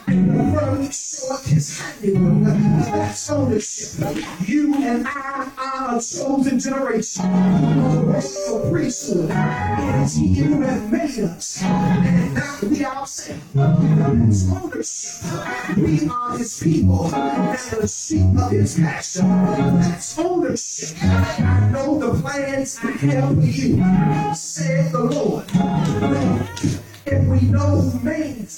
And 0.06 0.30
the 0.30 1.53
his 1.54 1.80
handiwork. 1.80 2.44
That's 2.44 3.30
ownership. 3.30 4.16
You 4.46 4.74
and 4.74 5.06
I 5.06 5.50
are 5.56 5.96
a 5.96 6.00
chosen 6.00 6.58
generation. 6.58 7.24
Royal 7.24 8.70
priesthood. 8.70 9.30
It 9.30 10.02
is 10.02 10.16
he 10.16 10.34
who 10.34 10.60
has 10.62 10.82
made 10.90 11.24
us. 11.24 11.62
And 11.62 12.34
not 12.34 12.62
we 12.62 12.84
ourselves. 12.84 13.42
That's 13.54 14.50
ownership. 14.50 15.76
We 15.76 16.08
are 16.08 16.38
his 16.38 16.60
people 16.60 17.14
and 17.14 17.58
the 17.58 17.88
sheep 17.88 18.38
of 18.38 18.50
his 18.50 18.74
pasture. 18.76 19.22
That's 19.22 20.18
ownership. 20.18 20.96
I 21.02 21.70
know 21.72 21.98
the 21.98 22.20
plans 22.20 22.78
I 22.82 22.90
have 22.90 23.34
for 23.34 23.40
you, 23.40 24.34
said 24.34 24.92
the 24.92 25.04
Lord. 25.04 26.93
If 27.06 27.28
we 27.28 27.48
know 27.48 27.80
who 27.82 28.00
made 28.00 28.48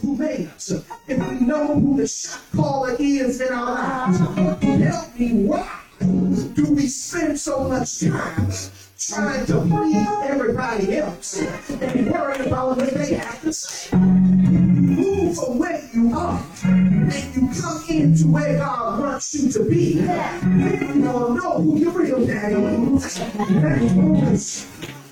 who 0.00 0.16
made 0.16 0.48
us, 0.54 0.70
if 1.08 1.28
we 1.28 1.40
know 1.40 1.74
who 1.74 1.96
the 1.96 2.06
shot 2.06 2.40
caller 2.54 2.96
is 2.98 3.40
in 3.40 3.52
our 3.52 3.74
lives, 3.74 4.18
help 4.18 5.18
me 5.18 5.32
why 5.32 5.80
do 5.98 6.72
we 6.72 6.86
spend 6.86 7.38
so 7.38 7.64
much 7.64 8.00
time 8.00 8.50
trying 8.98 9.46
to 9.46 9.60
please 9.62 10.06
everybody 10.22 10.98
else 10.98 11.40
and 11.40 12.10
worry 12.10 12.46
about 12.46 12.76
what 12.76 12.90
they 12.94 13.14
have 13.14 13.40
to 13.42 13.52
say? 13.52 13.96
Move 13.96 15.36
from 15.36 15.58
where 15.58 15.82
you 15.92 16.14
are 16.16 16.40
and 16.64 17.34
you 17.34 17.60
come 17.60 17.84
into 17.88 18.28
where 18.28 18.56
God 18.58 19.00
wants 19.00 19.34
you 19.34 19.50
to 19.50 19.68
be. 19.68 19.94
Then 19.94 21.02
you'll 21.02 21.34
know 21.34 21.60
who 21.60 21.78
your 21.78 21.90
real 21.90 22.24
daddy 22.24 22.54
is. 22.54 23.18
That's 23.18 23.92
ownership. 23.92 24.68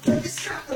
But 0.06 0.16
it's 0.18 0.46
enough 0.46 0.70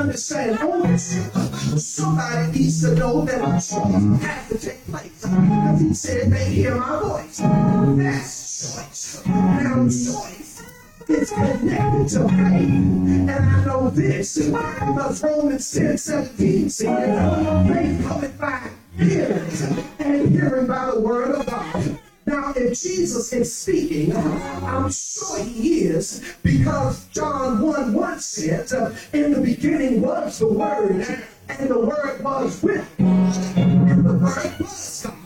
understand 0.00 0.58
ownership. 0.60 1.30
Somebody 1.78 2.58
needs 2.58 2.80
to 2.82 2.94
know 2.94 3.24
that 3.24 3.40
a 3.40 3.52
choice 3.52 4.22
has 4.22 4.48
to 4.48 4.58
take 4.58 4.86
place. 4.86 5.22
Because 5.22 5.80
he 5.80 5.94
said, 5.94 6.32
they 6.32 6.44
hear 6.46 6.74
my 6.74 7.00
voice. 7.00 7.38
That's 7.38 8.76
choice. 8.76 9.26
Now, 9.26 9.84
choice 9.84 10.62
is 11.08 11.30
connected 11.30 12.08
to 12.08 12.28
faith. 12.28 12.30
And 12.30 13.30
I 13.30 13.64
know 13.64 13.90
this 13.90 14.38
because 14.38 15.22
Romans 15.22 15.70
10 15.72 15.98
17 15.98 16.70
says, 16.70 17.68
faith 17.68 18.08
cometh 18.08 18.40
by 18.40 18.70
hearing, 18.96 19.84
and 19.98 20.30
hearing 20.30 20.66
by 20.66 20.90
the 20.92 21.00
word 21.00 21.34
of 21.34 21.46
God. 21.46 21.99
Now, 22.30 22.52
if 22.54 22.80
Jesus 22.80 23.32
is 23.32 23.52
speaking, 23.52 24.14
I'm 24.14 24.88
sure 24.92 25.42
he 25.42 25.80
is, 25.80 26.22
because 26.44 27.04
John 27.08 27.60
1 27.60 27.92
1 27.92 28.20
said, 28.20 28.70
In 29.12 29.32
the 29.32 29.40
beginning 29.40 30.00
was 30.00 30.38
the 30.38 30.46
Word, 30.46 31.26
and 31.48 31.68
the 31.68 31.80
Word 31.80 32.22
was 32.22 32.62
with 32.62 32.88
God, 32.98 33.36
and 33.58 34.04
the 34.04 34.12
Word 34.12 34.60
was 34.60 35.02
God. 35.02 35.16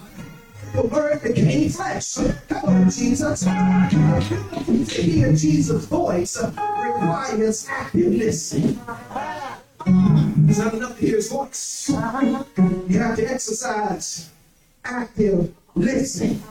The 0.72 0.82
word 0.82 1.22
became 1.22 1.68
flesh. 1.68 2.16
Come 2.48 2.64
on, 2.64 2.90
Jesus. 2.90 3.44
To 3.44 5.02
hear 5.02 5.32
Jesus' 5.34 5.84
voice 5.84 6.42
requires 6.42 7.68
active 7.68 8.14
listening. 8.14 8.80
It's 10.48 10.58
not 10.58 10.72
enough 10.72 10.98
to 10.98 11.06
hear 11.06 11.16
his 11.16 11.30
voice. 11.30 11.90
You 11.90 12.98
have 12.98 13.16
to 13.16 13.30
exercise 13.30 14.30
active 14.82 15.54
listening. 15.74 16.42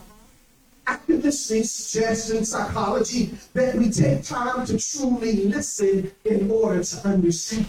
Active 0.85 1.23
listening 1.23 1.63
suggests 1.63 2.29
in 2.29 2.43
psychology 2.43 3.31
that 3.53 3.75
we 3.75 3.89
take 3.89 4.23
time 4.23 4.65
to 4.65 4.77
truly 4.77 5.45
listen 5.45 6.11
in 6.25 6.51
order 6.51 6.83
to 6.83 7.07
understand 7.07 7.67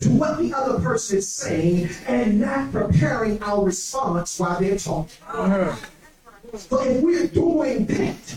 to 0.00 0.08
what 0.10 0.38
the 0.38 0.54
other 0.54 0.80
person 0.80 1.18
is 1.18 1.30
saying 1.30 1.90
and 2.06 2.40
not 2.40 2.72
preparing 2.72 3.42
our 3.42 3.64
response 3.64 4.38
while 4.38 4.58
they're 4.58 4.78
talking. 4.78 5.10
But 5.28 6.86
if 6.86 7.02
we're 7.02 7.26
doing 7.26 7.86
that, 7.86 8.34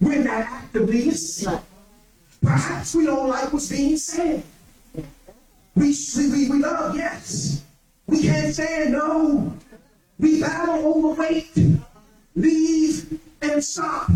we're 0.00 0.22
not 0.22 0.42
actively 0.42 1.06
listening. 1.06 1.60
Perhaps 2.42 2.94
we 2.94 3.06
don't 3.06 3.28
like 3.28 3.52
what's 3.52 3.68
being 3.68 3.96
said. 3.96 4.42
We, 5.74 5.94
we, 6.16 6.50
we 6.50 6.58
love 6.58 6.94
yes. 6.94 7.64
We 8.06 8.22
can't 8.22 8.54
stand 8.54 8.92
no. 8.92 9.52
We 10.18 10.40
battle 10.40 10.86
over 10.86 11.20
weight. 11.20 11.50
Leave 12.36 13.18
and 13.42 13.64
stop. 13.64 14.10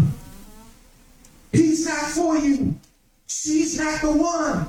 He's 1.51 1.87
not 1.87 2.11
for 2.11 2.37
you. 2.37 2.77
She's 3.27 3.79
not 3.79 4.03
the 4.03 4.13
one. 4.13 4.69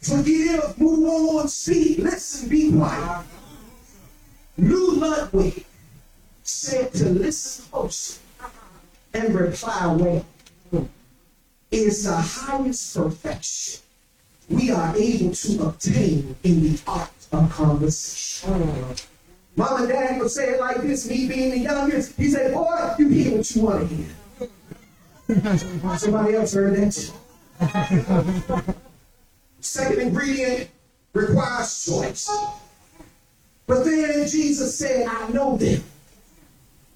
Forgive, 0.00 0.78
move 0.78 1.08
on, 1.08 1.48
speak, 1.48 1.98
listen, 1.98 2.48
be 2.48 2.72
quiet. 2.72 3.24
Lou 4.58 4.94
Ludwig 4.94 5.64
said 6.42 6.92
to 6.94 7.08
listen 7.08 7.64
close 7.70 8.18
and 9.14 9.34
reply 9.34 9.86
well 9.86 10.24
is 11.70 12.04
the 12.04 12.14
highest 12.14 12.96
perfection 12.96 13.82
we 14.48 14.70
are 14.70 14.94
able 14.96 15.34
to 15.34 15.62
obtain 15.64 16.36
in 16.42 16.62
the 16.62 16.80
art 16.86 17.10
of 17.32 17.50
conversation. 17.50 18.94
Mom 19.56 19.80
and 19.80 19.88
dad 19.88 20.20
would 20.20 20.30
say 20.30 20.50
it 20.50 20.60
like 20.60 20.82
this, 20.82 21.08
me 21.08 21.26
being 21.28 21.50
the 21.50 21.58
youngest. 21.58 22.16
He 22.16 22.28
said, 22.28 22.54
Boy, 22.54 22.94
you 22.98 23.08
hear 23.08 23.36
what 23.36 23.50
you 23.54 23.62
want 23.62 23.88
to 23.88 23.94
hear. 23.94 24.06
Somebody 25.98 26.34
else 26.34 26.54
heard 26.54 26.74
that. 26.76 26.94
Second 29.60 30.00
ingredient 30.00 30.70
requires 31.12 31.84
choice. 31.84 32.30
But 33.66 33.84
then 33.84 34.26
Jesus 34.26 34.78
said, 34.78 35.06
I 35.06 35.28
know 35.28 35.56
them. 35.56 35.84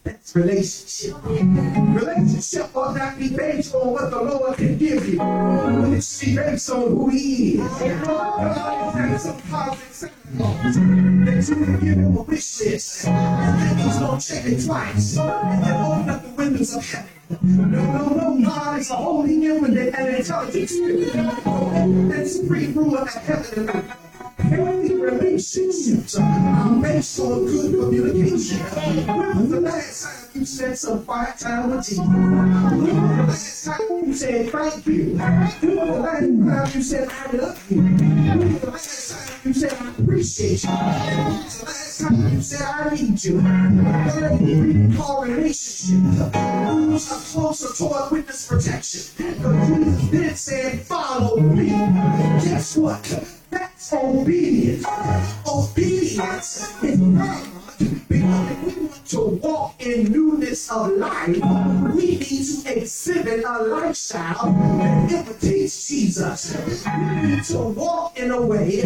That's 0.07 0.37
relationship. 0.37 1.17
Relationship 1.25 2.77
ought 2.77 2.97
not 2.97 3.19
be 3.19 3.29
based 3.29 3.75
on 3.75 3.91
what 3.91 4.09
the 4.09 4.23
Lord 4.23 4.57
can 4.57 4.79
give 4.79 5.05
you, 5.05 5.19
but 5.19 5.93
it 5.93 6.05
should 6.05 6.27
be 6.27 6.37
based 6.37 6.71
on 6.71 6.83
who 6.83 7.09
He 7.11 7.55
is. 7.55 7.79
That's 7.81 9.25
some 9.25 9.41
positive 9.51 10.15
that 10.39 11.49
you 11.49 11.55
can 11.57 11.81
give 11.81 11.99
Him 11.99 12.17
a 12.17 12.23
wish 12.23 12.61
list, 12.61 13.09
and 13.09 13.61
then 13.61 13.79
He's 13.79 13.99
going 13.99 14.21
to 14.21 14.27
check 14.29 14.45
it 14.45 14.65
twice, 14.65 15.19
and 15.19 15.65
then 15.65 15.75
open 15.75 16.11
up 16.11 16.23
the 16.23 16.29
windows 16.31 16.77
of 16.77 16.89
heaven. 16.89 17.11
No, 17.43 17.65
no, 17.65 18.39
no, 18.39 18.47
God 18.47 18.79
is 18.79 18.91
a 18.91 18.95
holy, 18.95 19.45
infinite, 19.45 19.93
and 19.93 20.17
intelligent 20.17 20.71
spirit. 20.71 21.17
And 21.17 22.29
supreme 22.29 22.75
ruler 22.75 23.01
of 23.01 23.09
heaven 23.09 23.59
and 23.59 23.71
earth. 23.71 24.06
Healthy 24.39 24.95
relationships 24.97 26.17
are 26.19 26.83
based 26.83 27.21
on 27.21 27.47
good 27.47 27.73
communication. 27.73 28.59
When 28.59 29.51
the 29.51 29.61
last 29.61 30.05
time 30.05 30.31
you 30.35 30.47
spent 30.47 30.79
some 30.79 31.05
quiet 31.05 31.39
time 31.39 31.71
with 31.71 31.87
Jesus? 31.87 32.05
When 32.07 32.85
the 32.85 32.93
last 33.27 33.65
time 33.65 34.07
you 34.07 34.15
said 34.15 34.51
thank 34.51 34.87
you? 34.87 35.17
When 35.17 35.61
the 35.61 35.75
last 36.03 36.21
time 36.21 36.71
you 36.75 36.83
said 36.83 37.09
I 37.09 37.33
love 37.33 37.71
you? 37.71 37.83
When 37.83 38.59
the 38.59 38.71
last 38.71 39.11
time 39.11 39.41
you 39.45 39.53
said 39.55 39.73
I 39.73 39.89
appreciate 39.91 40.65
you? 40.65 40.71
When 40.71 40.87
the 40.87 41.63
last 41.65 42.01
time 42.01 42.33
you 42.33 42.41
said 42.43 42.63
I 42.63 42.95
need 42.95 43.25
you? 43.25 43.41
Third 43.41 44.33
ingredient 44.33 44.97
called 44.99 45.29
relationship 45.29 46.35
moves 46.77 47.11
us 47.11 47.33
closer 47.33 47.75
toward 47.75 48.13
witness 48.13 48.47
protection. 48.47 49.03
Because 49.17 49.69
Jesus 49.69 50.11
did 50.11 50.37
say, 50.37 50.77
follow 50.77 51.41
me. 51.41 51.69
Guess 51.69 52.77
what? 52.77 53.36
That's 53.51 53.93
obedience. 53.93 54.87
Obedience 55.47 56.83
is 56.83 57.01
love. 57.01 57.77
Because 58.09 58.51
if 58.51 58.77
we 58.79 58.86
to 59.09 59.21
walk 59.21 59.81
in 59.81 60.11
newness 60.11 60.71
of 60.71 60.91
life, 60.93 61.37
we 61.95 62.19
need 62.19 62.65
to 62.65 62.77
exhibit 62.77 63.45
a 63.45 63.63
lifestyle 63.63 64.53
that 64.79 65.13
imitates 65.13 65.89
Jesus. 65.89 66.57
We 66.87 67.27
need 67.29 67.45
to 67.45 67.59
walk 67.59 68.19
in 68.19 68.31
a 68.31 68.41
way 68.41 68.83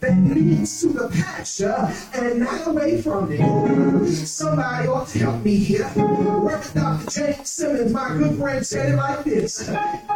that 0.00 0.18
leads 0.34 0.80
to 0.80 0.88
the 0.88 1.08
pasture 1.08 1.92
and 2.14 2.40
not 2.40 2.66
away 2.66 3.00
from 3.00 3.30
it. 3.30 4.08
Somebody 4.26 4.88
ought 4.88 5.08
to 5.08 5.18
help 5.18 5.44
me 5.44 5.56
here. 5.56 5.90
Reverend 5.96 6.74
Dr. 6.74 7.10
James 7.10 7.48
Simmons, 7.48 7.92
my 7.92 8.08
good 8.16 8.38
friend, 8.38 8.66
said 8.66 8.92
it 8.92 8.96
like 8.96 9.24
this 9.24 9.66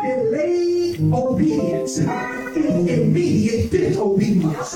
Delayed 0.03 1.01
obedience 1.13 1.99
is 1.99 2.07
immediate 2.89 3.71
disobedience. 3.71 4.69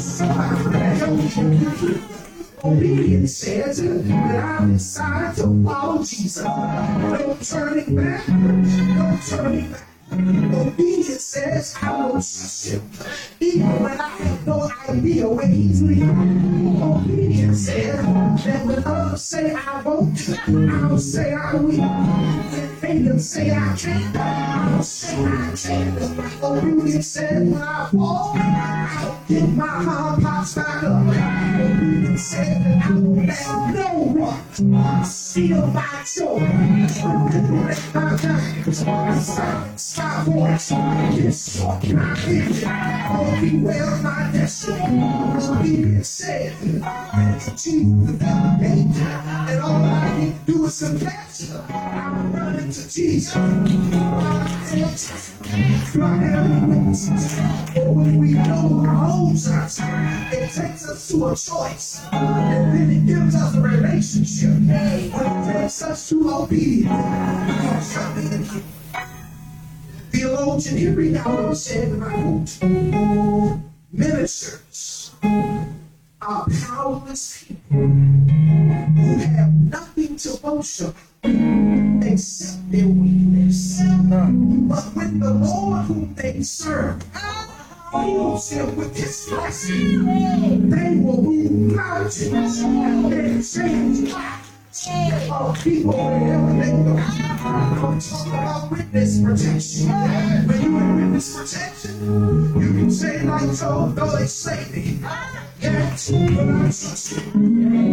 Somebody 0.00 0.78
help 0.98 1.36
me. 1.38 2.23
Obedience 2.64 3.36
says 3.36 3.82
that 3.82 4.44
I 4.44 4.66
decided 4.66 5.36
to 5.36 5.64
follow 5.64 5.98
Jesus. 5.98 6.44
No 6.44 7.36
turning 7.42 7.94
back. 7.94 8.26
No 8.28 9.18
turning 9.28 9.70
back. 9.70 9.82
Obedience 10.10 11.24
says 11.24 11.76
I 11.82 12.06
will 12.06 12.12
trust 12.12 12.68
him, 12.68 12.90
even 13.40 13.82
when 13.82 14.00
I 14.00 14.08
have 14.08 14.46
no 14.46 14.70
idea 14.88 15.28
where 15.28 15.46
he's 15.46 15.82
leading. 15.82 16.82
Obedience 16.82 17.66
says 17.66 17.96
that 18.44 18.64
when 18.64 18.84
others 18.84 19.22
say 19.22 19.54
I 19.54 19.82
won't, 19.82 20.38
I'll 20.48 20.98
say 20.98 21.34
I 21.34 21.54
will. 21.56 22.73
Haters 22.84 23.30
say 23.30 23.50
I 23.50 23.74
can't, 23.78 24.84
say 24.84 25.16
I 25.24 25.54
can. 25.56 26.44
Obedience 26.44 27.06
says 27.06 27.48
when 27.50 27.62
I 27.62 27.88
fall, 27.90 28.32
I'll 28.36 29.20
get 29.26 29.48
my 29.48 29.66
hard 29.66 30.22
pops 30.22 30.54
back 30.54 30.82
up. 30.82 31.06
Obedience 31.06 32.22
says 32.22 32.62
that 32.62 32.84
I 32.84 32.90
will 32.90 33.14
let 33.14 34.60
no 34.60 34.68
one 34.68 35.04
steal 35.06 35.66
my 35.68 36.04
joy. 36.14 36.40
Let 36.40 37.94
my 37.94 38.16
time 38.18 38.64
Stop 39.76 40.26
voice. 40.26 40.70
Yes, 40.70 41.62
I 41.62 41.80
hear 41.80 41.98
I'll 42.66 43.40
be 43.40 43.60
well 43.60 44.02
my 44.02 44.30
destiny. 44.32 45.02
Obedience 45.58 46.08
said 46.08 46.52
that 46.60 47.40
Jesus 47.56 48.10
is 48.10 48.22
at 48.22 48.58
the 48.58 48.58
gate, 48.60 48.96
and 49.50 49.60
all 49.62 49.84
I 49.84 50.18
need 50.18 50.46
do 50.46 50.66
is 50.66 50.78
confess. 50.78 51.54
I'm 51.70 52.32
running 52.32 52.73
to 52.74 52.90
I 56.02 56.16
have 56.16 56.44
any 56.50 56.60
witnesses? 56.66 57.38
When 57.76 58.18
we 58.18 58.32
know 58.32 58.84
owns 58.88 59.48
us, 59.48 59.78
it 59.80 60.50
takes 60.50 60.88
us 60.88 61.08
to 61.08 61.28
a 61.28 61.36
choice, 61.36 62.00
and 62.12 62.74
then 62.74 62.90
it 62.90 63.06
gives 63.06 63.34
us 63.36 63.54
a 63.54 63.60
relationship. 63.60 64.58
It 64.60 65.12
takes 65.52 65.82
us 65.82 66.08
to 66.08 66.16
obedience, 66.34 67.96
theologian 70.10 70.76
Henri 70.78 71.10
Nouwen 71.10 71.54
said, 71.54 71.88
and 71.88 72.04
I 72.04 72.06
quote, 72.10 72.58
ministers 73.92 75.12
are 76.22 76.46
powerless 76.66 77.44
people 77.44 77.86
who 77.86 79.16
have 79.18 79.52
nothing 79.54 79.93
to 80.18 80.36
boast 80.40 80.80
of 80.80 80.94
except 81.24 82.70
their 82.70 82.86
weakness. 82.86 83.80
But 83.82 84.84
when 84.94 85.18
the 85.18 85.34
Lord 85.34 85.86
whom 85.86 86.14
they 86.14 86.42
serve 86.42 87.02
fills 87.92 88.50
them 88.50 88.76
with 88.76 88.96
his 88.96 89.26
blessing, 89.28 90.70
they 90.70 90.96
will 90.96 91.22
move 91.22 91.74
mountains 91.74 92.60
and 92.60 93.44
change 93.44 94.12
lives 94.12 94.43
of 94.76 95.62
people. 95.62 95.94
I'm 95.94 98.00
talking 98.00 98.32
about 98.32 98.70
witness 98.70 99.20
protection. 99.22 99.88
When 100.48 100.62
you 100.62 100.78
in 100.78 100.96
witness 100.96 101.36
protection, 101.36 102.60
you 102.60 102.72
can 102.72 102.90
say 102.90 103.22
like 103.22 103.56
Job, 103.56 103.94
though 103.94 104.16
they 104.16 104.26
slay 104.26 104.66
me. 104.72 104.98
Trust 105.60 106.10
you. 106.10 106.26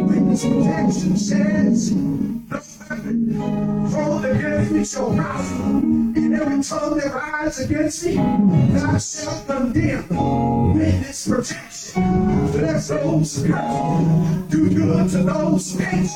Witness 0.07 0.43
protection 0.43 1.17
says, 1.17 1.91
no 1.91 2.61
weapon 2.89 3.87
formed 3.89 4.25
against 4.25 4.71
me 4.71 4.83
shall. 4.83 5.51
And 5.51 6.35
every 6.35 6.63
tongue 6.63 6.97
that 6.97 7.13
rises 7.13 7.69
against 7.69 8.05
me, 8.05 8.15
thou 8.15 8.97
shalt 8.97 9.45
condemn. 9.45 10.07
Witness 10.73 11.27
protection. 11.27 12.51
Bless 12.51 12.87
those 12.87 13.43
who 13.43 13.53
do 14.49 14.69
good 14.73 15.09
to 15.11 15.17
those 15.23 15.75
you. 15.75 16.15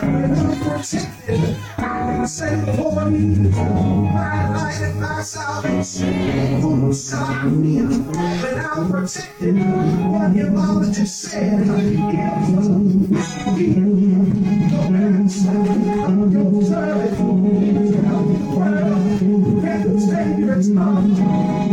When 0.00 0.32
I'm 0.32 0.58
protected, 0.60 1.56
I 1.76 1.80
can 1.80 2.26
say 2.26 2.56
for 2.76 3.04
me. 3.04 3.50
My 3.50 4.48
light 4.48 4.80
and 4.80 5.00
my 5.00 5.20
salvation. 5.20 6.60
Who 6.62 6.94
shall 6.94 7.24
I 7.24 7.42
fear? 7.42 7.84
When 7.86 8.58
I'm 8.64 8.90
protected, 8.90 9.56
what 9.56 10.34
your 10.34 10.50
mama 10.52 10.90
just 10.90 11.20
said. 11.20 11.66
Servant. 16.70 17.30
And 19.62 19.84
the 19.84 20.00
Savior's 20.00 20.68
mom. 20.70 21.14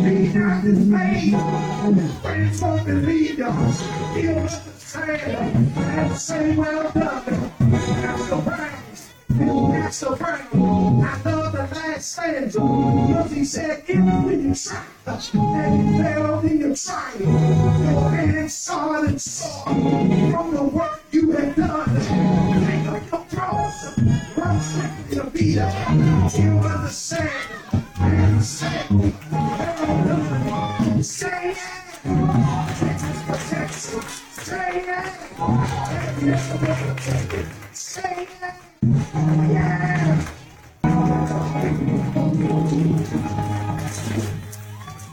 Be 0.04 0.34
not 0.34 0.64
dismayed. 0.64 1.36
Friends 2.22 2.62
won't 2.62 2.86
believe 2.86 3.38
you. 3.38 3.52
He'll 4.16 4.38
understand. 4.38 5.78
And 5.78 6.18
say, 6.18 6.56
well 6.56 6.92
done. 6.92 7.47
That's 7.78 8.28
the 10.02 10.16
praise. 10.16 10.44
I 10.50 11.22
love 11.26 11.52
the 11.52 11.68
last 11.72 12.12
stanza. 12.12 12.60
He 13.30 13.46
said, 13.46 13.84
if 13.88 13.96
you 13.96 14.56
try, 14.56 14.84
and 15.06 15.78
you 15.78 16.00
in 16.44 16.60
your 16.60 16.76
your 17.20 18.10
hands 18.10 18.54
solid 18.56 19.10
and 19.10 19.22
sore 19.22 19.64
from 19.64 20.54
the 20.56 20.64
work 20.64 21.04
you 21.12 21.32
have 21.32 21.56
done. 21.56 21.96
Take 22.66 22.88
up 23.14 23.32
your 23.32 23.40
cross, 23.40 23.96
to 25.12 25.30
be 25.32 25.56
there. 25.56 25.72
You 26.36 26.60
understand. 26.60 27.30
And 28.00 28.44
say, 28.44 28.88
done. 30.08 31.04
Say 31.04 31.52
it. 31.52 32.57
Say 34.48 34.56
it. 34.56 36.38
Say 37.74 38.24
it. 38.24 38.30
Yeah. 39.52 40.28